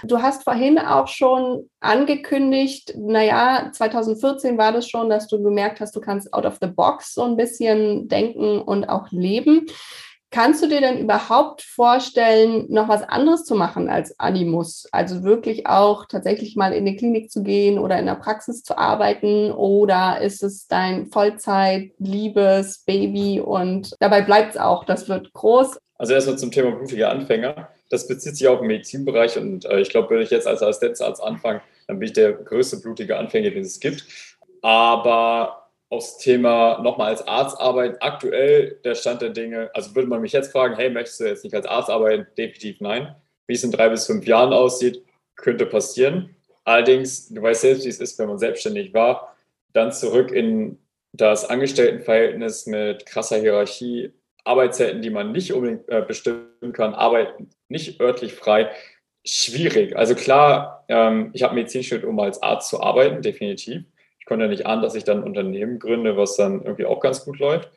[0.05, 5.95] Du hast vorhin auch schon angekündigt, naja, 2014 war das schon, dass du gemerkt hast,
[5.97, 9.66] du kannst out of the box so ein bisschen denken und auch leben.
[10.33, 14.88] Kannst du dir denn überhaupt vorstellen, noch was anderes zu machen als Animus?
[14.90, 18.79] Also wirklich auch tatsächlich mal in die Klinik zu gehen oder in der Praxis zu
[18.79, 19.53] arbeiten?
[19.53, 24.87] Oder ist es dein Vollzeit, liebes Baby und dabei bleibt es auch?
[24.87, 25.79] Das wird groß.
[25.99, 27.68] Also erstmal zum Thema blutiger Anfänger.
[27.90, 31.23] Das bezieht sich auf den Medizinbereich und äh, ich glaube, wenn ich jetzt als Assistenzarzt
[31.23, 34.07] anfange, dann bin ich der größte blutige Anfänger, den es gibt.
[34.62, 35.62] Aber
[35.92, 37.96] aufs Thema nochmal als Arzt arbeiten.
[38.00, 41.44] Aktuell der Stand der Dinge, also würde man mich jetzt fragen, hey, möchtest du jetzt
[41.44, 42.26] nicht als Arzt arbeiten?
[42.38, 43.14] Definitiv nein.
[43.46, 45.05] Wie es in drei bis fünf Jahren aussieht,
[45.37, 46.35] könnte passieren.
[46.64, 49.37] Allerdings, du weißt selbst, wie es ist, wenn man selbstständig war,
[49.74, 50.78] dann zurück in
[51.12, 54.12] das Angestelltenverhältnis mit krasser Hierarchie,
[54.44, 58.70] Arbeitszeiten, die man nicht unbedingt äh, bestimmen kann, Arbeiten nicht örtlich frei,
[59.26, 59.94] schwierig.
[59.94, 63.83] Also klar, ähm, ich habe Medizin studiert, um als Arzt zu arbeiten, definitiv
[64.22, 67.00] ich konnte ja nicht ahnen, dass ich dann ein Unternehmen gründe, was dann irgendwie auch
[67.00, 67.72] ganz gut läuft.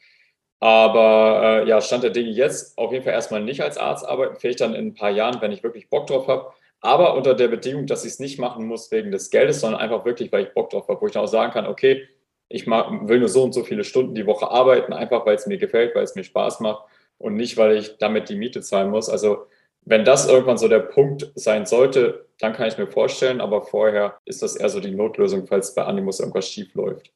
[0.59, 4.35] Aber äh, ja, Stand der Dinge jetzt auf jeden Fall erstmal nicht als Arzt arbeiten,
[4.35, 6.53] vielleicht dann in ein paar Jahren, wenn ich wirklich Bock drauf habe.
[6.81, 10.05] Aber unter der Bedingung, dass ich es nicht machen muss wegen des Geldes, sondern einfach
[10.05, 12.07] wirklich, weil ich Bock drauf habe, wo ich dann auch sagen kann, okay,
[12.47, 15.47] ich mag, will nur so und so viele Stunden die Woche arbeiten, einfach weil es
[15.47, 16.83] mir gefällt, weil es mir Spaß macht
[17.17, 19.09] und nicht, weil ich damit die Miete zahlen muss.
[19.09, 19.47] Also
[19.85, 24.19] wenn das irgendwann so der Punkt sein sollte, dann kann ich mir vorstellen, aber vorher
[24.25, 27.13] ist das eher so die Notlösung, falls bei Animus irgendwas schief läuft.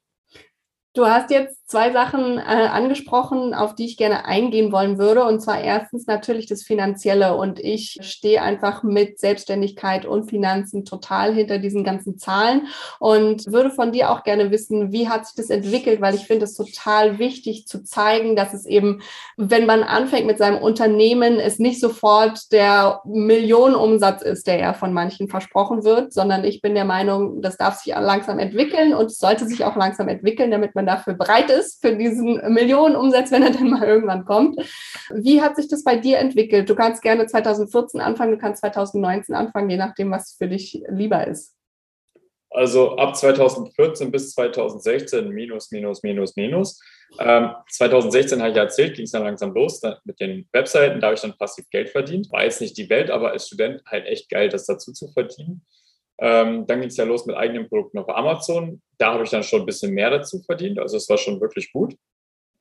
[0.94, 5.24] Du hast jetzt zwei Sachen äh, angesprochen, auf die ich gerne eingehen wollen würde.
[5.24, 7.38] Und zwar erstens natürlich das Finanzielle.
[7.38, 13.70] Und ich stehe einfach mit Selbstständigkeit und Finanzen total hinter diesen ganzen Zahlen und würde
[13.70, 16.02] von dir auch gerne wissen, wie hat sich das entwickelt?
[16.02, 19.02] Weil ich finde es total wichtig zu zeigen, dass es eben,
[19.38, 24.92] wenn man anfängt mit seinem Unternehmen, es nicht sofort der Millionenumsatz ist, der ja von
[24.92, 29.46] manchen versprochen wird, sondern ich bin der Meinung, das darf sich langsam entwickeln und sollte
[29.46, 33.70] sich auch langsam entwickeln, damit man dafür bereit ist, für diesen Millionenumsatz, wenn er dann
[33.70, 34.60] mal irgendwann kommt.
[35.14, 36.70] Wie hat sich das bei dir entwickelt?
[36.70, 41.28] Du kannst gerne 2014 anfangen, du kannst 2019 anfangen, je nachdem, was für dich lieber
[41.28, 41.56] ist.
[42.52, 46.82] Also ab 2014 bis 2016 minus, minus, minus, minus.
[47.20, 51.00] Ähm, 2016 habe ich ja erzählt, ging es dann langsam los mit den Webseiten.
[51.00, 52.32] Da habe ich dann passiv Geld verdient.
[52.32, 55.64] War jetzt nicht die Welt, aber als Student halt echt geil, das dazu zu verdienen.
[56.22, 58.82] Ähm, dann ging es ja los mit eigenen Produkten auf Amazon.
[58.98, 60.80] Da habe ich dann schon ein bisschen mehr dazu verdient.
[60.80, 61.96] Also es war schon wirklich gut.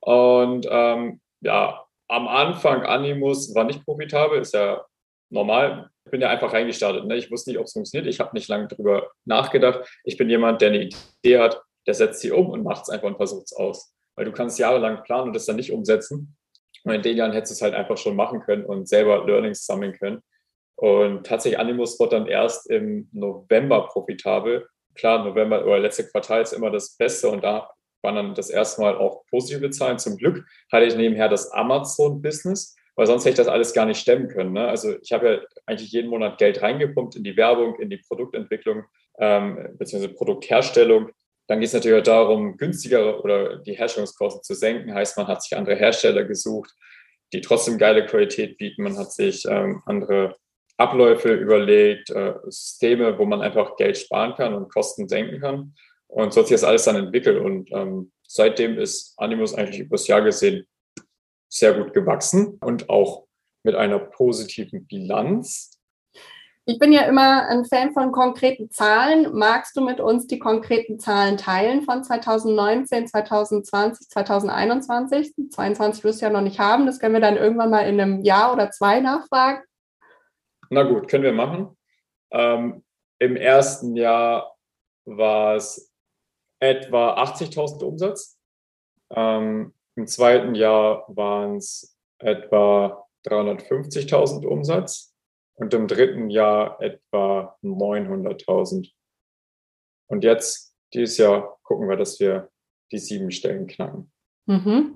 [0.01, 4.83] Und ähm, ja, am Anfang Animus war nicht profitabel, ist ja
[5.29, 5.89] normal.
[6.05, 7.05] Ich bin ja einfach reingestartet.
[7.05, 7.17] Ne?
[7.17, 8.07] Ich wusste nicht, ob es funktioniert.
[8.07, 9.87] Ich habe nicht lange darüber nachgedacht.
[10.03, 13.07] Ich bin jemand, der eine Idee hat, der setzt sie um und macht es einfach
[13.07, 13.93] und versucht es aus.
[14.15, 16.35] Weil du kannst jahrelang planen und das dann nicht umsetzen.
[16.83, 19.65] Und in den Jahren hättest du es halt einfach schon machen können und selber Learnings
[19.65, 20.21] sammeln können.
[20.79, 24.65] Und tatsächlich Animus wird dann erst im November profitabel.
[24.95, 27.69] Klar, November oder letzte Quartal ist immer das Beste und da
[28.01, 29.99] waren dann das erste Mal auch positive Zahlen.
[29.99, 33.99] Zum Glück hatte ich nebenher das Amazon-Business, weil sonst hätte ich das alles gar nicht
[33.99, 34.53] stemmen können.
[34.53, 34.69] Ne?
[34.69, 38.85] Also ich habe ja eigentlich jeden Monat Geld reingepumpt in die Werbung, in die Produktentwicklung
[39.19, 40.07] ähm, bzw.
[40.07, 41.09] Produktherstellung.
[41.47, 44.93] Dann geht es natürlich auch darum, günstigere oder die Herstellungskosten zu senken.
[44.93, 46.71] Heißt, man hat sich andere Hersteller gesucht,
[47.33, 48.83] die trotzdem geile Qualität bieten.
[48.83, 50.35] Man hat sich ähm, andere
[50.79, 55.75] Abläufe überlegt, äh, Systeme, wo man einfach Geld sparen kann und Kosten senken kann.
[56.07, 57.39] Und so hat sich das alles dann entwickelt.
[57.39, 60.65] Und ähm, seitdem ist Animus eigentlich übers Jahr gesehen
[61.51, 63.25] sehr gut gewachsen und auch
[63.63, 65.79] mit einer positiven Bilanz.
[66.65, 69.33] Ich bin ja immer ein Fan von konkreten Zahlen.
[69.33, 75.33] Magst du mit uns die konkreten Zahlen teilen von 2019, 2020, 2021?
[75.49, 76.85] 22 wirst du ja noch nicht haben.
[76.85, 79.63] Das können wir dann irgendwann mal in einem Jahr oder zwei nachfragen.
[80.69, 81.77] Na gut, können wir machen.
[82.31, 82.83] Ähm,
[83.19, 84.55] Im ersten Jahr
[85.05, 85.91] war es
[86.59, 88.39] etwa 80.000 Umsatz.
[89.11, 95.15] Ähm, Im zweiten Jahr waren es etwa 350.000 Umsatz
[95.55, 98.91] und im dritten Jahr etwa 900.000.
[100.07, 102.49] Und jetzt, dieses Jahr, gucken wir, dass wir
[102.91, 104.11] die sieben Stellen knacken.
[104.49, 104.95] Mhm.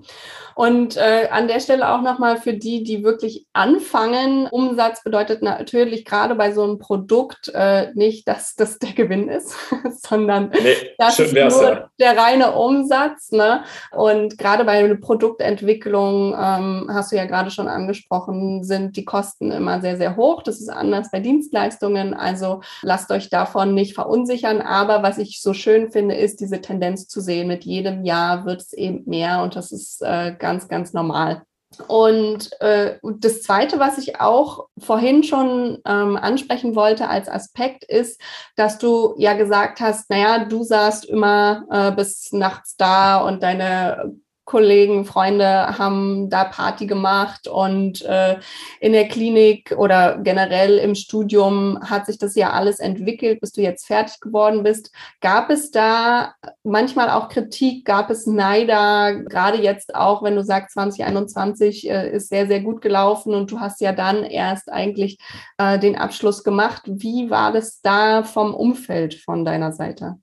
[0.54, 4.46] Und äh, an der Stelle auch nochmal für die, die wirklich anfangen.
[4.50, 9.56] Umsatz bedeutet natürlich gerade bei so einem Produkt äh, nicht, dass das der Gewinn ist,
[10.02, 11.88] sondern nee, das ist nur ja.
[11.98, 13.32] der reine Umsatz.
[13.32, 13.64] Ne?
[13.90, 19.50] Und gerade bei der Produktentwicklung, ähm, hast du ja gerade schon angesprochen, sind die Kosten
[19.50, 20.42] immer sehr, sehr hoch.
[20.42, 22.14] Das ist anders bei Dienstleistungen.
[22.14, 24.62] Also lasst euch davon nicht verunsichern.
[24.62, 27.48] Aber was ich so schön finde, ist diese Tendenz zu sehen.
[27.48, 31.42] Mit jedem Jahr wird es eben mehr und das ist äh, ganz, ganz normal.
[31.88, 38.20] Und äh, das Zweite, was ich auch vorhin schon ähm, ansprechen wollte als Aspekt, ist,
[38.56, 44.14] dass du ja gesagt hast, naja, du saßt immer äh, bis nachts da und deine
[44.44, 48.36] Kollegen, Freunde haben da Party gemacht und äh,
[48.78, 53.62] in der Klinik oder generell im Studium hat sich das ja alles entwickelt, bis du
[53.62, 54.92] jetzt fertig geworden bist.
[55.20, 57.86] Gab es da manchmal auch Kritik?
[57.86, 59.14] Gab es Neider?
[59.24, 63.60] Gerade jetzt auch, wenn du sagst, 2021 äh, ist sehr, sehr gut gelaufen und du
[63.60, 65.18] hast ja dann erst eigentlich
[65.56, 66.82] äh, den Abschluss gemacht.
[66.86, 70.16] Wie war das da vom Umfeld von deiner Seite?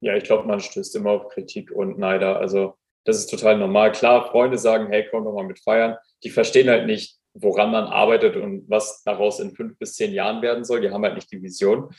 [0.00, 2.38] Ja, ich glaube, man stößt immer auf Kritik und Neider.
[2.38, 2.74] Also
[3.04, 3.92] das ist total normal.
[3.92, 5.96] Klar, Freunde sagen, hey, komm doch mal mit feiern.
[6.22, 10.42] Die verstehen halt nicht, woran man arbeitet und was daraus in fünf bis zehn Jahren
[10.42, 10.80] werden soll.
[10.80, 11.90] Die haben halt nicht die Vision.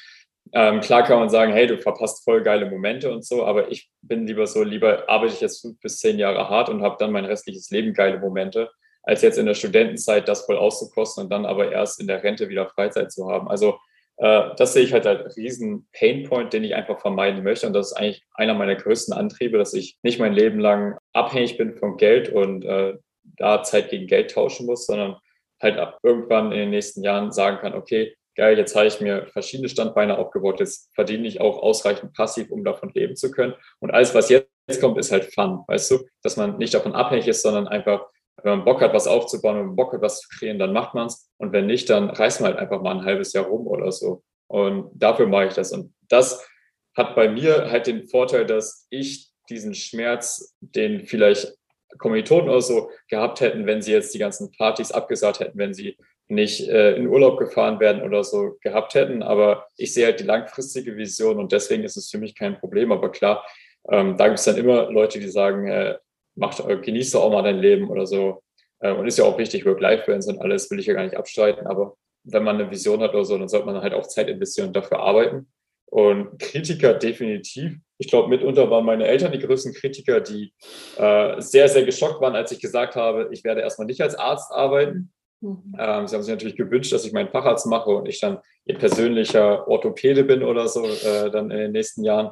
[0.54, 3.90] Ähm, klar kann man sagen, hey, du verpasst voll geile Momente und so, aber ich
[4.02, 7.12] bin lieber so, lieber arbeite ich jetzt fünf bis zehn Jahre hart und habe dann
[7.12, 8.70] mein restliches Leben geile Momente,
[9.04, 12.48] als jetzt in der Studentenzeit das voll auszukosten und dann aber erst in der Rente
[12.48, 13.48] wieder Freizeit zu haben.
[13.48, 13.80] Also
[14.18, 17.68] das sehe ich halt als riesen Painpoint, den ich einfach vermeiden möchte.
[17.68, 21.58] Und das ist eigentlich einer meiner größten Antriebe, dass ich nicht mein Leben lang abhängig
[21.58, 25.18] bin von Geld und äh, da Zeit gegen Geld tauschen muss, sondern
[25.62, 29.28] halt ab irgendwann in den nächsten Jahren sagen kann, okay, geil, jetzt habe ich mir
[29.28, 33.54] verschiedene Standbeine aufgebaut, jetzt verdiene ich auch ausreichend passiv, um davon leben zu können.
[33.80, 37.28] Und alles, was jetzt kommt, ist halt Fun, weißt du, dass man nicht davon abhängig
[37.28, 38.06] ist, sondern einfach
[38.44, 40.94] wenn man Bock hat, was aufzubauen, wenn man Bock hat, was zu kreieren, dann macht
[40.94, 41.32] man es.
[41.38, 44.24] Und wenn nicht, dann reißt man halt einfach mal ein halbes Jahr rum oder so.
[44.48, 45.72] Und dafür mache ich das.
[45.72, 46.48] Und das
[46.96, 51.56] hat bei mir halt den Vorteil, dass ich diesen Schmerz, den vielleicht
[51.98, 55.98] Kommilitonen oder so gehabt hätten, wenn sie jetzt die ganzen Partys abgesagt hätten, wenn sie
[56.28, 59.24] nicht äh, in Urlaub gefahren werden oder so gehabt hätten.
[59.24, 62.92] Aber ich sehe halt die langfristige Vision und deswegen ist es für mich kein Problem.
[62.92, 63.46] Aber klar,
[63.92, 65.98] ähm, da gibt es dann immer Leute, die sagen, äh,
[66.36, 68.44] macht, äh, genießt doch auch mal dein Leben oder so.
[68.80, 71.68] Äh, und ist ja auch wichtig, Work-Life-Balance und alles will ich ja gar nicht abstreiten.
[71.68, 74.68] Aber wenn man eine Vision hat oder so, dann sollte man halt auch Zeit investieren
[74.68, 75.48] und dafür arbeiten.
[75.86, 77.78] Und Kritiker definitiv.
[77.98, 80.54] Ich glaube, mitunter waren meine Eltern die größten Kritiker, die
[80.98, 84.52] äh, sehr, sehr geschockt waren, als ich gesagt habe, ich werde erstmal nicht als Arzt
[84.52, 85.14] arbeiten.
[85.42, 85.76] Mhm.
[85.80, 88.78] Ähm, sie haben sich natürlich gewünscht, dass ich meinen Facharzt mache und ich dann ihr
[88.78, 92.32] persönlicher Orthopäde bin oder so, äh, dann in den nächsten Jahren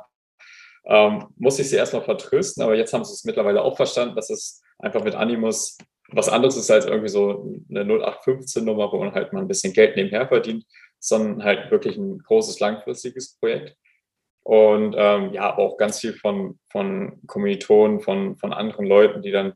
[0.86, 4.30] ähm, muss ich sie erstmal vertrösten, aber jetzt haben sie es mittlerweile auch verstanden, dass
[4.30, 5.78] es einfach mit Animus
[6.10, 9.96] was anderes ist als irgendwie so eine 0815-Nummer, wo man halt mal ein bisschen Geld
[9.96, 10.66] nebenher verdient,
[11.00, 13.76] sondern halt wirklich ein großes, langfristiges Projekt.
[14.44, 19.54] Und ähm, ja, auch ganz viel von, von Kommilitonen, von, von anderen Leuten, die dann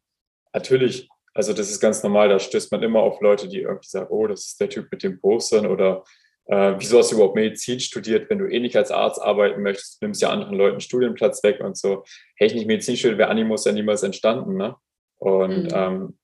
[0.54, 4.08] natürlich, also das ist ganz normal, da stößt man immer auf Leute, die irgendwie sagen,
[4.10, 6.04] oh, das ist der Typ mit dem Postern oder
[6.48, 10.02] äh, wieso hast du überhaupt Medizin studiert, wenn du eh nicht als Arzt arbeiten möchtest,
[10.02, 12.04] du nimmst ja anderen Leuten Studienplatz weg und so.
[12.36, 14.56] Hätte ich nicht Medizin studiert, wäre Animus ja niemals entstanden.
[14.56, 14.76] Ne?
[15.18, 15.74] Und mhm.
[15.74, 16.18] ähm,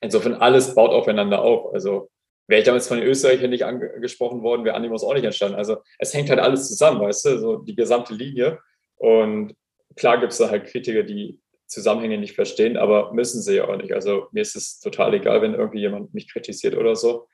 [0.00, 1.72] insofern alles baut aufeinander auf.
[1.72, 2.10] Also
[2.46, 5.56] wäre ich damals von den Österreichern nicht angesprochen worden, wäre Animus auch nicht entstanden.
[5.56, 8.58] Also es hängt halt alles zusammen, weißt du, so die gesamte Linie.
[8.96, 9.54] Und
[9.96, 13.76] klar gibt es da halt Kritiker, die Zusammenhänge nicht verstehen, aber müssen sie ja auch
[13.76, 13.94] nicht.
[13.94, 17.26] Also mir ist es total egal, wenn irgendwie jemand mich kritisiert oder so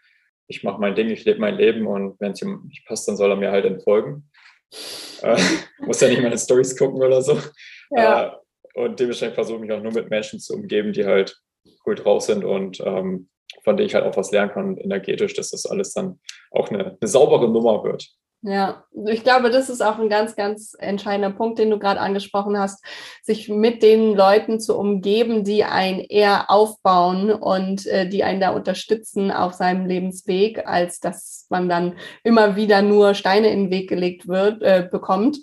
[0.51, 3.17] ich mache mein Ding, ich lebe mein Leben und wenn es ihm nicht passt, dann
[3.17, 4.29] soll er mir halt entfolgen.
[5.23, 5.37] Äh,
[5.81, 7.39] muss ja nicht meine Stories gucken oder so.
[7.91, 8.41] Ja.
[8.75, 11.37] Äh, und dementsprechend versuche ich mich auch nur mit Menschen zu umgeben, die halt
[11.85, 13.29] gut drauf sind und ähm,
[13.63, 16.21] von denen ich halt auch was lernen kann energetisch, dass das alles dann
[16.53, 18.09] auch eine, eine saubere Nummer wird.
[18.43, 22.59] Ja, ich glaube, das ist auch ein ganz, ganz entscheidender Punkt, den du gerade angesprochen
[22.59, 22.83] hast,
[23.23, 28.51] sich mit den Leuten zu umgeben, die einen eher aufbauen und äh, die einen da
[28.51, 33.91] unterstützen auf seinem Lebensweg, als dass man dann immer wieder nur Steine in den Weg
[33.91, 35.41] gelegt wird, äh, bekommt.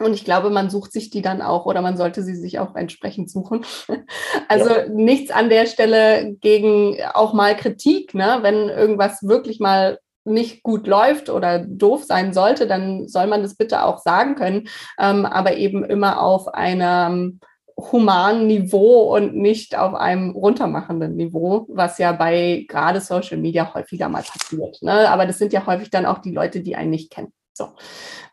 [0.00, 2.74] Und ich glaube, man sucht sich die dann auch oder man sollte sie sich auch
[2.74, 3.64] entsprechend suchen.
[4.48, 4.88] Also ja.
[4.88, 8.38] nichts an der Stelle gegen auch mal Kritik, ne?
[8.42, 13.56] wenn irgendwas wirklich mal nicht gut läuft oder doof sein sollte, dann soll man das
[13.56, 17.40] bitte auch sagen können, ähm, aber eben immer auf einem
[17.76, 24.08] humanen Niveau und nicht auf einem runtermachenden Niveau, was ja bei gerade Social Media häufiger
[24.08, 24.80] mal passiert.
[24.80, 25.08] Ne?
[25.10, 27.32] Aber das sind ja häufig dann auch die Leute, die einen nicht kennen.
[27.52, 27.68] So.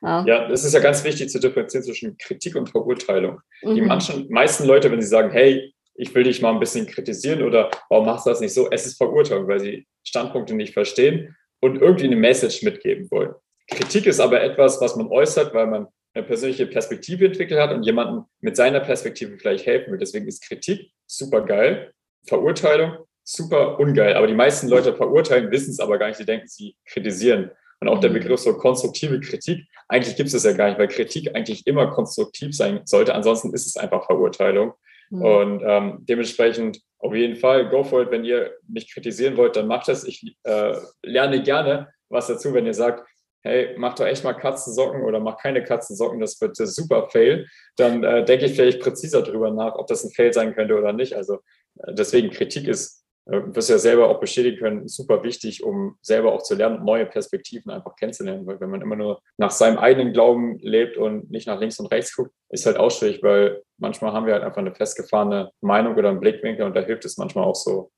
[0.02, 0.24] Ja.
[0.26, 3.40] ja, das ist ja ganz wichtig zu differenzieren zwischen Kritik und Verurteilung.
[3.62, 3.76] Mhm.
[3.76, 7.44] Die manchen, meisten Leute, wenn sie sagen, hey, ich will dich mal ein bisschen kritisieren
[7.44, 11.36] oder warum machst du das nicht so, es ist Verurteilung, weil sie Standpunkte nicht verstehen
[11.62, 13.34] und irgendwie eine Message mitgeben wollen.
[13.70, 17.84] Kritik ist aber etwas, was man äußert, weil man eine persönliche Perspektive entwickelt hat und
[17.84, 20.00] jemandem mit seiner Perspektive vielleicht helfen will.
[20.00, 21.94] Deswegen ist Kritik super geil,
[22.28, 24.16] Verurteilung super ungeil.
[24.16, 26.18] Aber die meisten Leute verurteilen, wissen es aber gar nicht.
[26.18, 27.52] Sie denken, sie kritisieren.
[27.80, 28.16] Und auch der mhm.
[28.16, 31.88] Begriff so konstruktive Kritik, eigentlich gibt es das ja gar nicht, weil Kritik eigentlich immer
[31.88, 33.16] konstruktiv sein sollte.
[33.16, 34.74] Ansonsten ist es einfach Verurteilung.
[35.12, 35.22] Mhm.
[35.22, 38.12] Und ähm, dementsprechend auf jeden Fall, go for it.
[38.12, 40.04] Wenn ihr mich kritisieren wollt, dann macht das.
[40.04, 43.08] Ich äh, lerne gerne was dazu, wenn ihr sagt,
[43.44, 47.48] hey, mach doch echt mal Katzensocken oder mach keine Katzensocken, das wird ein super Fail,
[47.76, 50.94] dann äh, denke ich vielleicht präziser drüber nach, ob das ein Fail sein könnte oder
[50.94, 51.16] nicht.
[51.16, 51.40] Also
[51.80, 53.01] äh, deswegen Kritik ist, äh,
[53.32, 57.72] wirst ja selber auch bestätigen können, super wichtig, um selber auch zu lernen, neue Perspektiven
[57.72, 58.46] einfach kennenzulernen.
[58.46, 61.88] Weil wenn man immer nur nach seinem eigenen Glauben lebt und nicht nach links und
[61.88, 65.96] rechts guckt, ist halt auch schwierig, weil manchmal haben wir halt einfach eine festgefahrene Meinung
[65.96, 67.92] oder einen Blickwinkel und da hilft es manchmal auch so,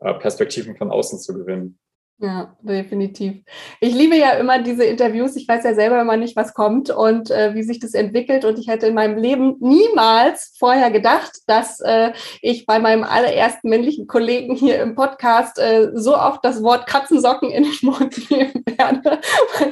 [0.00, 1.78] äh, Perspektiven von außen zu gewinnen.
[2.22, 3.42] Ja, definitiv.
[3.80, 5.36] Ich liebe ja immer diese Interviews.
[5.36, 8.44] Ich weiß ja selber immer nicht, was kommt und äh, wie sich das entwickelt.
[8.44, 12.12] Und ich hätte in meinem Leben niemals vorher gedacht, dass äh,
[12.42, 17.50] ich bei meinem allerersten männlichen Kollegen hier im Podcast äh, so oft das Wort Katzensocken
[17.50, 19.20] in den Mund nehmen werde.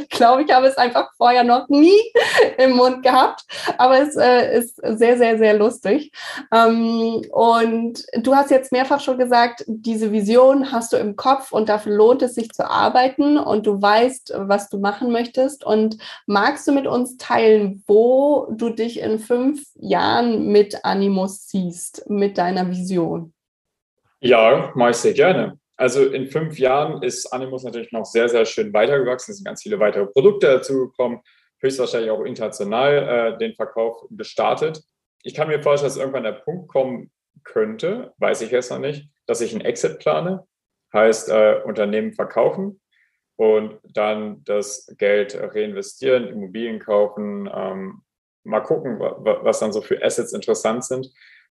[0.00, 2.00] ich glaube, ich habe es einfach vorher noch nie
[2.56, 3.42] im Mund gehabt.
[3.76, 6.12] Aber es äh, ist sehr, sehr, sehr lustig.
[6.50, 11.68] Ähm, und du hast jetzt mehrfach schon gesagt, diese Vision hast du im Kopf und
[11.68, 15.64] dafür lohnt es sich zu arbeiten und du weißt, was du machen möchtest.
[15.64, 22.08] Und magst du mit uns teilen, wo du dich in fünf Jahren mit Animus siehst,
[22.08, 23.32] mit deiner Vision?
[24.20, 25.58] Ja, mache ich sehr gerne.
[25.76, 29.30] Also in fünf Jahren ist Animus natürlich noch sehr, sehr schön weitergewachsen.
[29.30, 31.20] Es sind ganz viele weitere Produkte dazugekommen,
[31.60, 34.82] höchstwahrscheinlich auch international äh, den Verkauf gestartet.
[35.22, 37.10] Ich kann mir vorstellen, dass irgendwann der Punkt kommen
[37.44, 40.47] könnte, weiß ich jetzt noch nicht, dass ich einen Exit plane.
[40.92, 42.80] Heißt, äh, Unternehmen verkaufen
[43.36, 48.02] und dann das Geld reinvestieren, Immobilien kaufen, ähm,
[48.44, 51.12] mal gucken, was dann so für Assets interessant sind.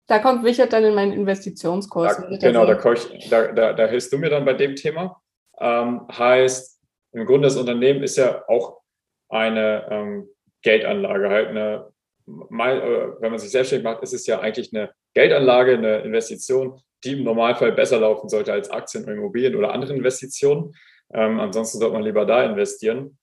[0.07, 2.17] Da kommt Wichert dann in meinen Investitionskurs.
[2.17, 5.21] Da, genau, da, ich, da, da, da, hilfst du mir dann bei dem Thema.
[5.59, 6.81] Ähm, heißt,
[7.13, 8.81] im Grunde das Unternehmen ist ja auch
[9.29, 10.29] eine ähm,
[10.61, 11.89] Geldanlage, halt eine,
[12.27, 17.13] äh, wenn man sich selbstständig macht, ist es ja eigentlich eine Geldanlage, eine Investition, die
[17.13, 20.73] im Normalfall besser laufen sollte als Aktien oder Immobilien oder andere Investitionen.
[21.13, 23.17] Ähm, ansonsten sollte man lieber da investieren.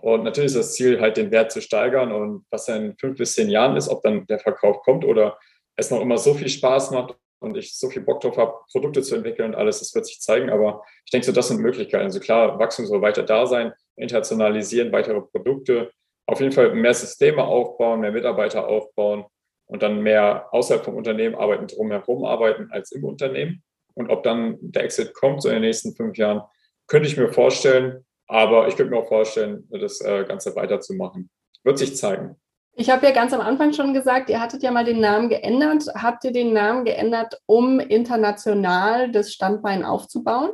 [0.00, 3.18] Und natürlich ist das Ziel, halt den Wert zu steigern und was dann in fünf
[3.18, 5.38] bis zehn Jahren ist, ob dann der Verkauf kommt oder
[5.76, 9.02] es noch immer so viel Spaß macht und ich so viel Bock drauf habe, Produkte
[9.02, 10.50] zu entwickeln und alles, das wird sich zeigen.
[10.50, 12.04] Aber ich denke, so das sind Möglichkeiten.
[12.04, 15.90] Also klar, Wachstum soll weiter da sein, internationalisieren, weitere Produkte,
[16.26, 19.24] auf jeden Fall mehr Systeme aufbauen, mehr Mitarbeiter aufbauen
[19.68, 23.62] und dann mehr außerhalb vom Unternehmen arbeiten, drumherum arbeiten als im Unternehmen.
[23.94, 26.42] Und ob dann der Exit kommt, so in den nächsten fünf Jahren,
[26.86, 28.04] könnte ich mir vorstellen.
[28.26, 31.30] Aber ich könnte mir auch vorstellen, das äh, Ganze weiterzumachen.
[31.64, 32.36] Wird sich zeigen.
[32.74, 35.84] Ich habe ja ganz am Anfang schon gesagt, ihr hattet ja mal den Namen geändert.
[35.94, 40.52] Habt ihr den Namen geändert, um international das Standbein aufzubauen?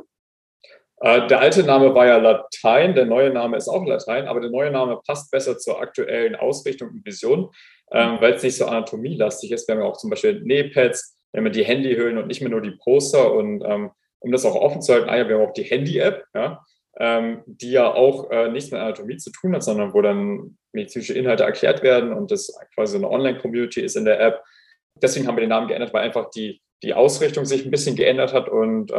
[1.05, 4.49] Äh, der alte Name war ja Latein, der neue Name ist auch Latein, aber der
[4.49, 7.49] neue Name passt besser zur aktuellen Ausrichtung und Vision
[7.91, 9.67] ähm, weil es nicht so anatomielastig ist.
[9.67, 12.61] Wir haben ja auch zum Beispiel Nähpads, wir haben die Handyhüllen und nicht mehr nur
[12.61, 13.33] die Poster.
[13.33, 16.25] Und ähm, um das auch offen zu halten, ah ja, wir haben auch die Handy-App,
[16.33, 16.63] ja,
[16.97, 21.13] ähm, die ja auch äh, nichts mit Anatomie zu tun hat, sondern wo dann medizinische
[21.13, 24.43] Inhalte erklärt werden und das quasi eine Online-Community ist in der App.
[25.01, 28.33] Deswegen haben wir den Namen geändert, weil einfach die, die Ausrichtung sich ein bisschen geändert
[28.33, 28.91] hat und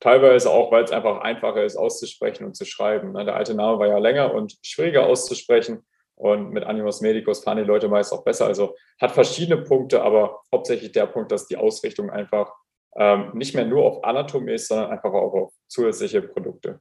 [0.00, 3.12] teilweise auch, weil es einfach einfacher ist auszusprechen und zu schreiben.
[3.12, 3.24] Ne?
[3.24, 5.86] Der alte Name war ja länger und schwieriger auszusprechen.
[6.14, 8.46] Und mit Animus Medicus fahren die Leute meist auch besser.
[8.46, 12.52] Also hat verschiedene Punkte, aber hauptsächlich der Punkt, dass die Ausrichtung einfach
[12.96, 16.80] ähm, nicht mehr nur auf Anatomie ist, sondern einfach auch auf zusätzliche Produkte.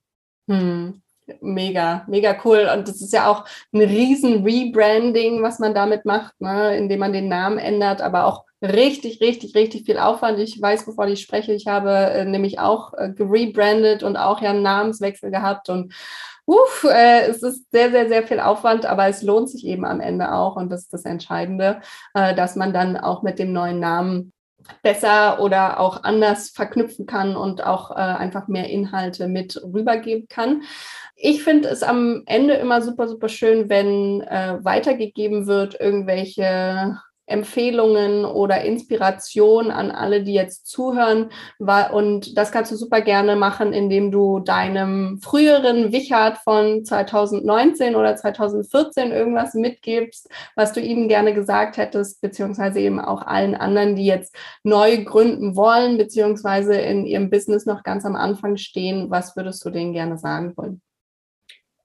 [0.50, 1.04] Hm.
[1.42, 2.70] Mega, mega cool.
[2.74, 6.78] Und das ist ja auch ein riesen Rebranding, was man damit macht, ne?
[6.78, 10.40] indem man den Namen ändert, aber auch richtig, richtig, richtig viel Aufwand.
[10.40, 11.54] Ich weiß, wovon ich spreche.
[11.54, 15.94] Ich habe äh, nämlich auch äh, gerebrandet und auch ja einen Namenswechsel gehabt und
[16.46, 20.00] uff, äh, es ist sehr, sehr, sehr viel Aufwand, aber es lohnt sich eben am
[20.00, 21.82] Ende auch und das ist das Entscheidende,
[22.14, 24.32] äh, dass man dann auch mit dem neuen Namen
[24.82, 30.64] besser oder auch anders verknüpfen kann und auch äh, einfach mehr Inhalte mit rübergeben kann.
[31.20, 38.24] Ich finde es am Ende immer super, super schön, wenn äh, weitergegeben wird, irgendwelche Empfehlungen
[38.24, 41.30] oder Inspiration an alle, die jetzt zuhören.
[41.92, 48.16] Und das kannst du super gerne machen, indem du deinem früheren Wichert von 2019 oder
[48.16, 54.06] 2014 irgendwas mitgibst, was du ihm gerne gesagt hättest, beziehungsweise eben auch allen anderen, die
[54.06, 59.10] jetzt neu gründen wollen, beziehungsweise in ihrem Business noch ganz am Anfang stehen.
[59.10, 60.82] Was würdest du denen gerne sagen wollen?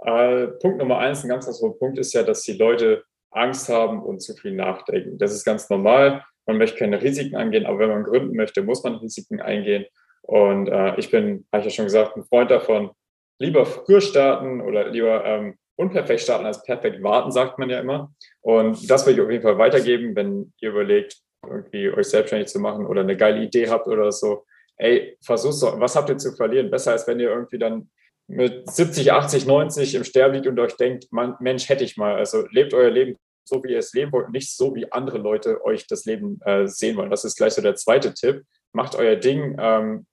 [0.04, 4.02] Äh, Punkt Nummer eins, ein ganz großer Punkt ist ja, dass die Leute Angst haben
[4.02, 5.18] und zu viel nachdenken.
[5.18, 6.24] Das ist ganz normal.
[6.46, 9.86] Man möchte keine Risiken eingehen, aber wenn man gründen möchte, muss man Risiken eingehen.
[10.22, 12.90] Und äh, ich bin, habe ich ja schon gesagt, ein Freund davon,
[13.38, 18.12] lieber früher starten oder lieber ähm, unperfekt starten als perfekt warten, sagt man ja immer.
[18.40, 22.60] Und das will ich auf jeden Fall weitergeben, wenn ihr überlegt, irgendwie euch selbstständig zu
[22.60, 24.44] machen oder eine geile Idee habt oder so.
[24.76, 25.78] Ey, versuch's doch.
[25.80, 26.70] Was habt ihr zu verlieren?
[26.70, 27.90] Besser als wenn ihr irgendwie dann
[28.32, 32.14] mit 70, 80, 90 im Sterben liegt und euch denkt, man, Mensch, hätte ich mal.
[32.14, 35.64] Also lebt euer Leben so, wie ihr es leben wollt, nicht so, wie andere Leute
[35.64, 37.10] euch das Leben äh, sehen wollen.
[37.10, 38.44] Das ist gleich so der zweite Tipp.
[38.72, 39.56] Macht euer Ding.
[39.58, 40.06] Ähm,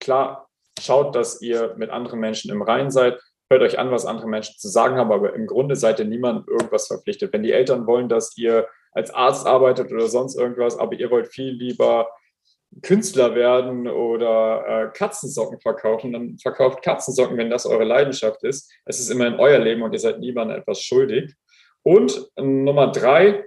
[0.00, 0.48] klar,
[0.80, 3.20] schaut, dass ihr mit anderen Menschen im Rein seid.
[3.50, 6.44] Hört euch an, was andere Menschen zu sagen haben, aber im Grunde seid ihr niemandem
[6.48, 7.32] irgendwas verpflichtet.
[7.32, 11.28] Wenn die Eltern wollen, dass ihr als Arzt arbeitet oder sonst irgendwas, aber ihr wollt
[11.28, 12.08] viel lieber
[12.82, 18.72] Künstler werden oder äh, Katzensocken verkaufen, dann verkauft Katzensocken, wenn das eure Leidenschaft ist.
[18.84, 21.34] Es ist immerhin euer Leben und ihr seid niemandem etwas schuldig.
[21.82, 23.44] Und Nummer drei,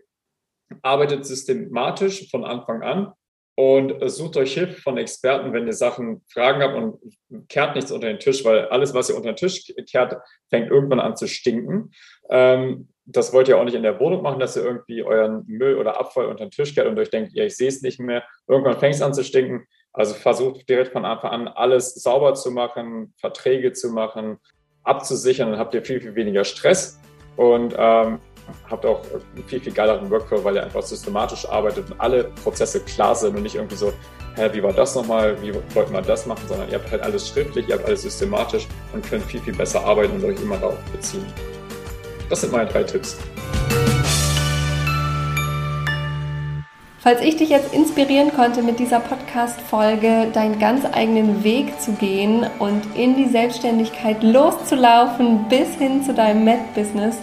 [0.81, 3.13] arbeitet systematisch von Anfang an
[3.55, 8.07] und sucht euch Hilfe von Experten, wenn ihr Sachen, Fragen habt und kehrt nichts unter
[8.07, 10.15] den Tisch, weil alles, was ihr unter den Tisch kehrt,
[10.49, 11.91] fängt irgendwann an zu stinken.
[12.29, 15.77] Ähm, das wollt ihr auch nicht in der Wohnung machen, dass ihr irgendwie euren Müll
[15.77, 18.23] oder Abfall unter den Tisch kehrt und euch denkt, ja, ich sehe es nicht mehr.
[18.47, 19.65] Irgendwann fängt es an zu stinken.
[19.93, 24.37] Also versucht direkt von Anfang an alles sauber zu machen, Verträge zu machen,
[24.83, 26.99] abzusichern, dann habt ihr viel, viel weniger Stress
[27.37, 28.19] und ähm,
[28.69, 32.81] habt auch einen viel, viel geileren Workflow, weil ihr einfach systematisch arbeitet und alle Prozesse
[32.81, 33.91] klar sind und nicht irgendwie so,
[34.35, 37.29] hä, wie war das nochmal, wie wollten wir das machen, sondern ihr habt halt alles
[37.29, 40.79] schriftlich, ihr habt alles systematisch und könnt viel, viel besser arbeiten und euch immer darauf
[40.91, 41.25] beziehen.
[42.29, 43.17] Das sind meine drei Tipps.
[46.99, 52.45] Falls ich dich jetzt inspirieren konnte, mit dieser Podcast-Folge deinen ganz eigenen Weg zu gehen
[52.59, 57.15] und in die Selbstständigkeit loszulaufen bis hin zu deinem Med-Business,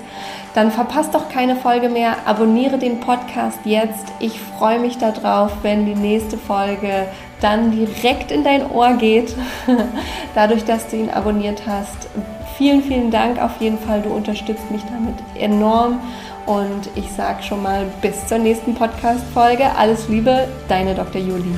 [0.55, 2.17] dann verpasst doch keine Folge mehr.
[2.25, 4.07] Abonniere den Podcast jetzt.
[4.21, 7.07] Ich freue mich darauf, wenn die nächste Folge
[7.43, 9.35] dann direkt in dein Ohr geht,
[10.35, 12.09] dadurch, dass du ihn abonniert hast.
[12.57, 14.03] Vielen, vielen Dank auf jeden Fall.
[14.03, 16.01] Du unterstützt mich damit enorm.
[16.47, 19.75] Und ich sage schon mal bis zur nächsten Podcast-Folge.
[19.77, 21.21] Alles Liebe, deine Dr.
[21.21, 21.55] Juli.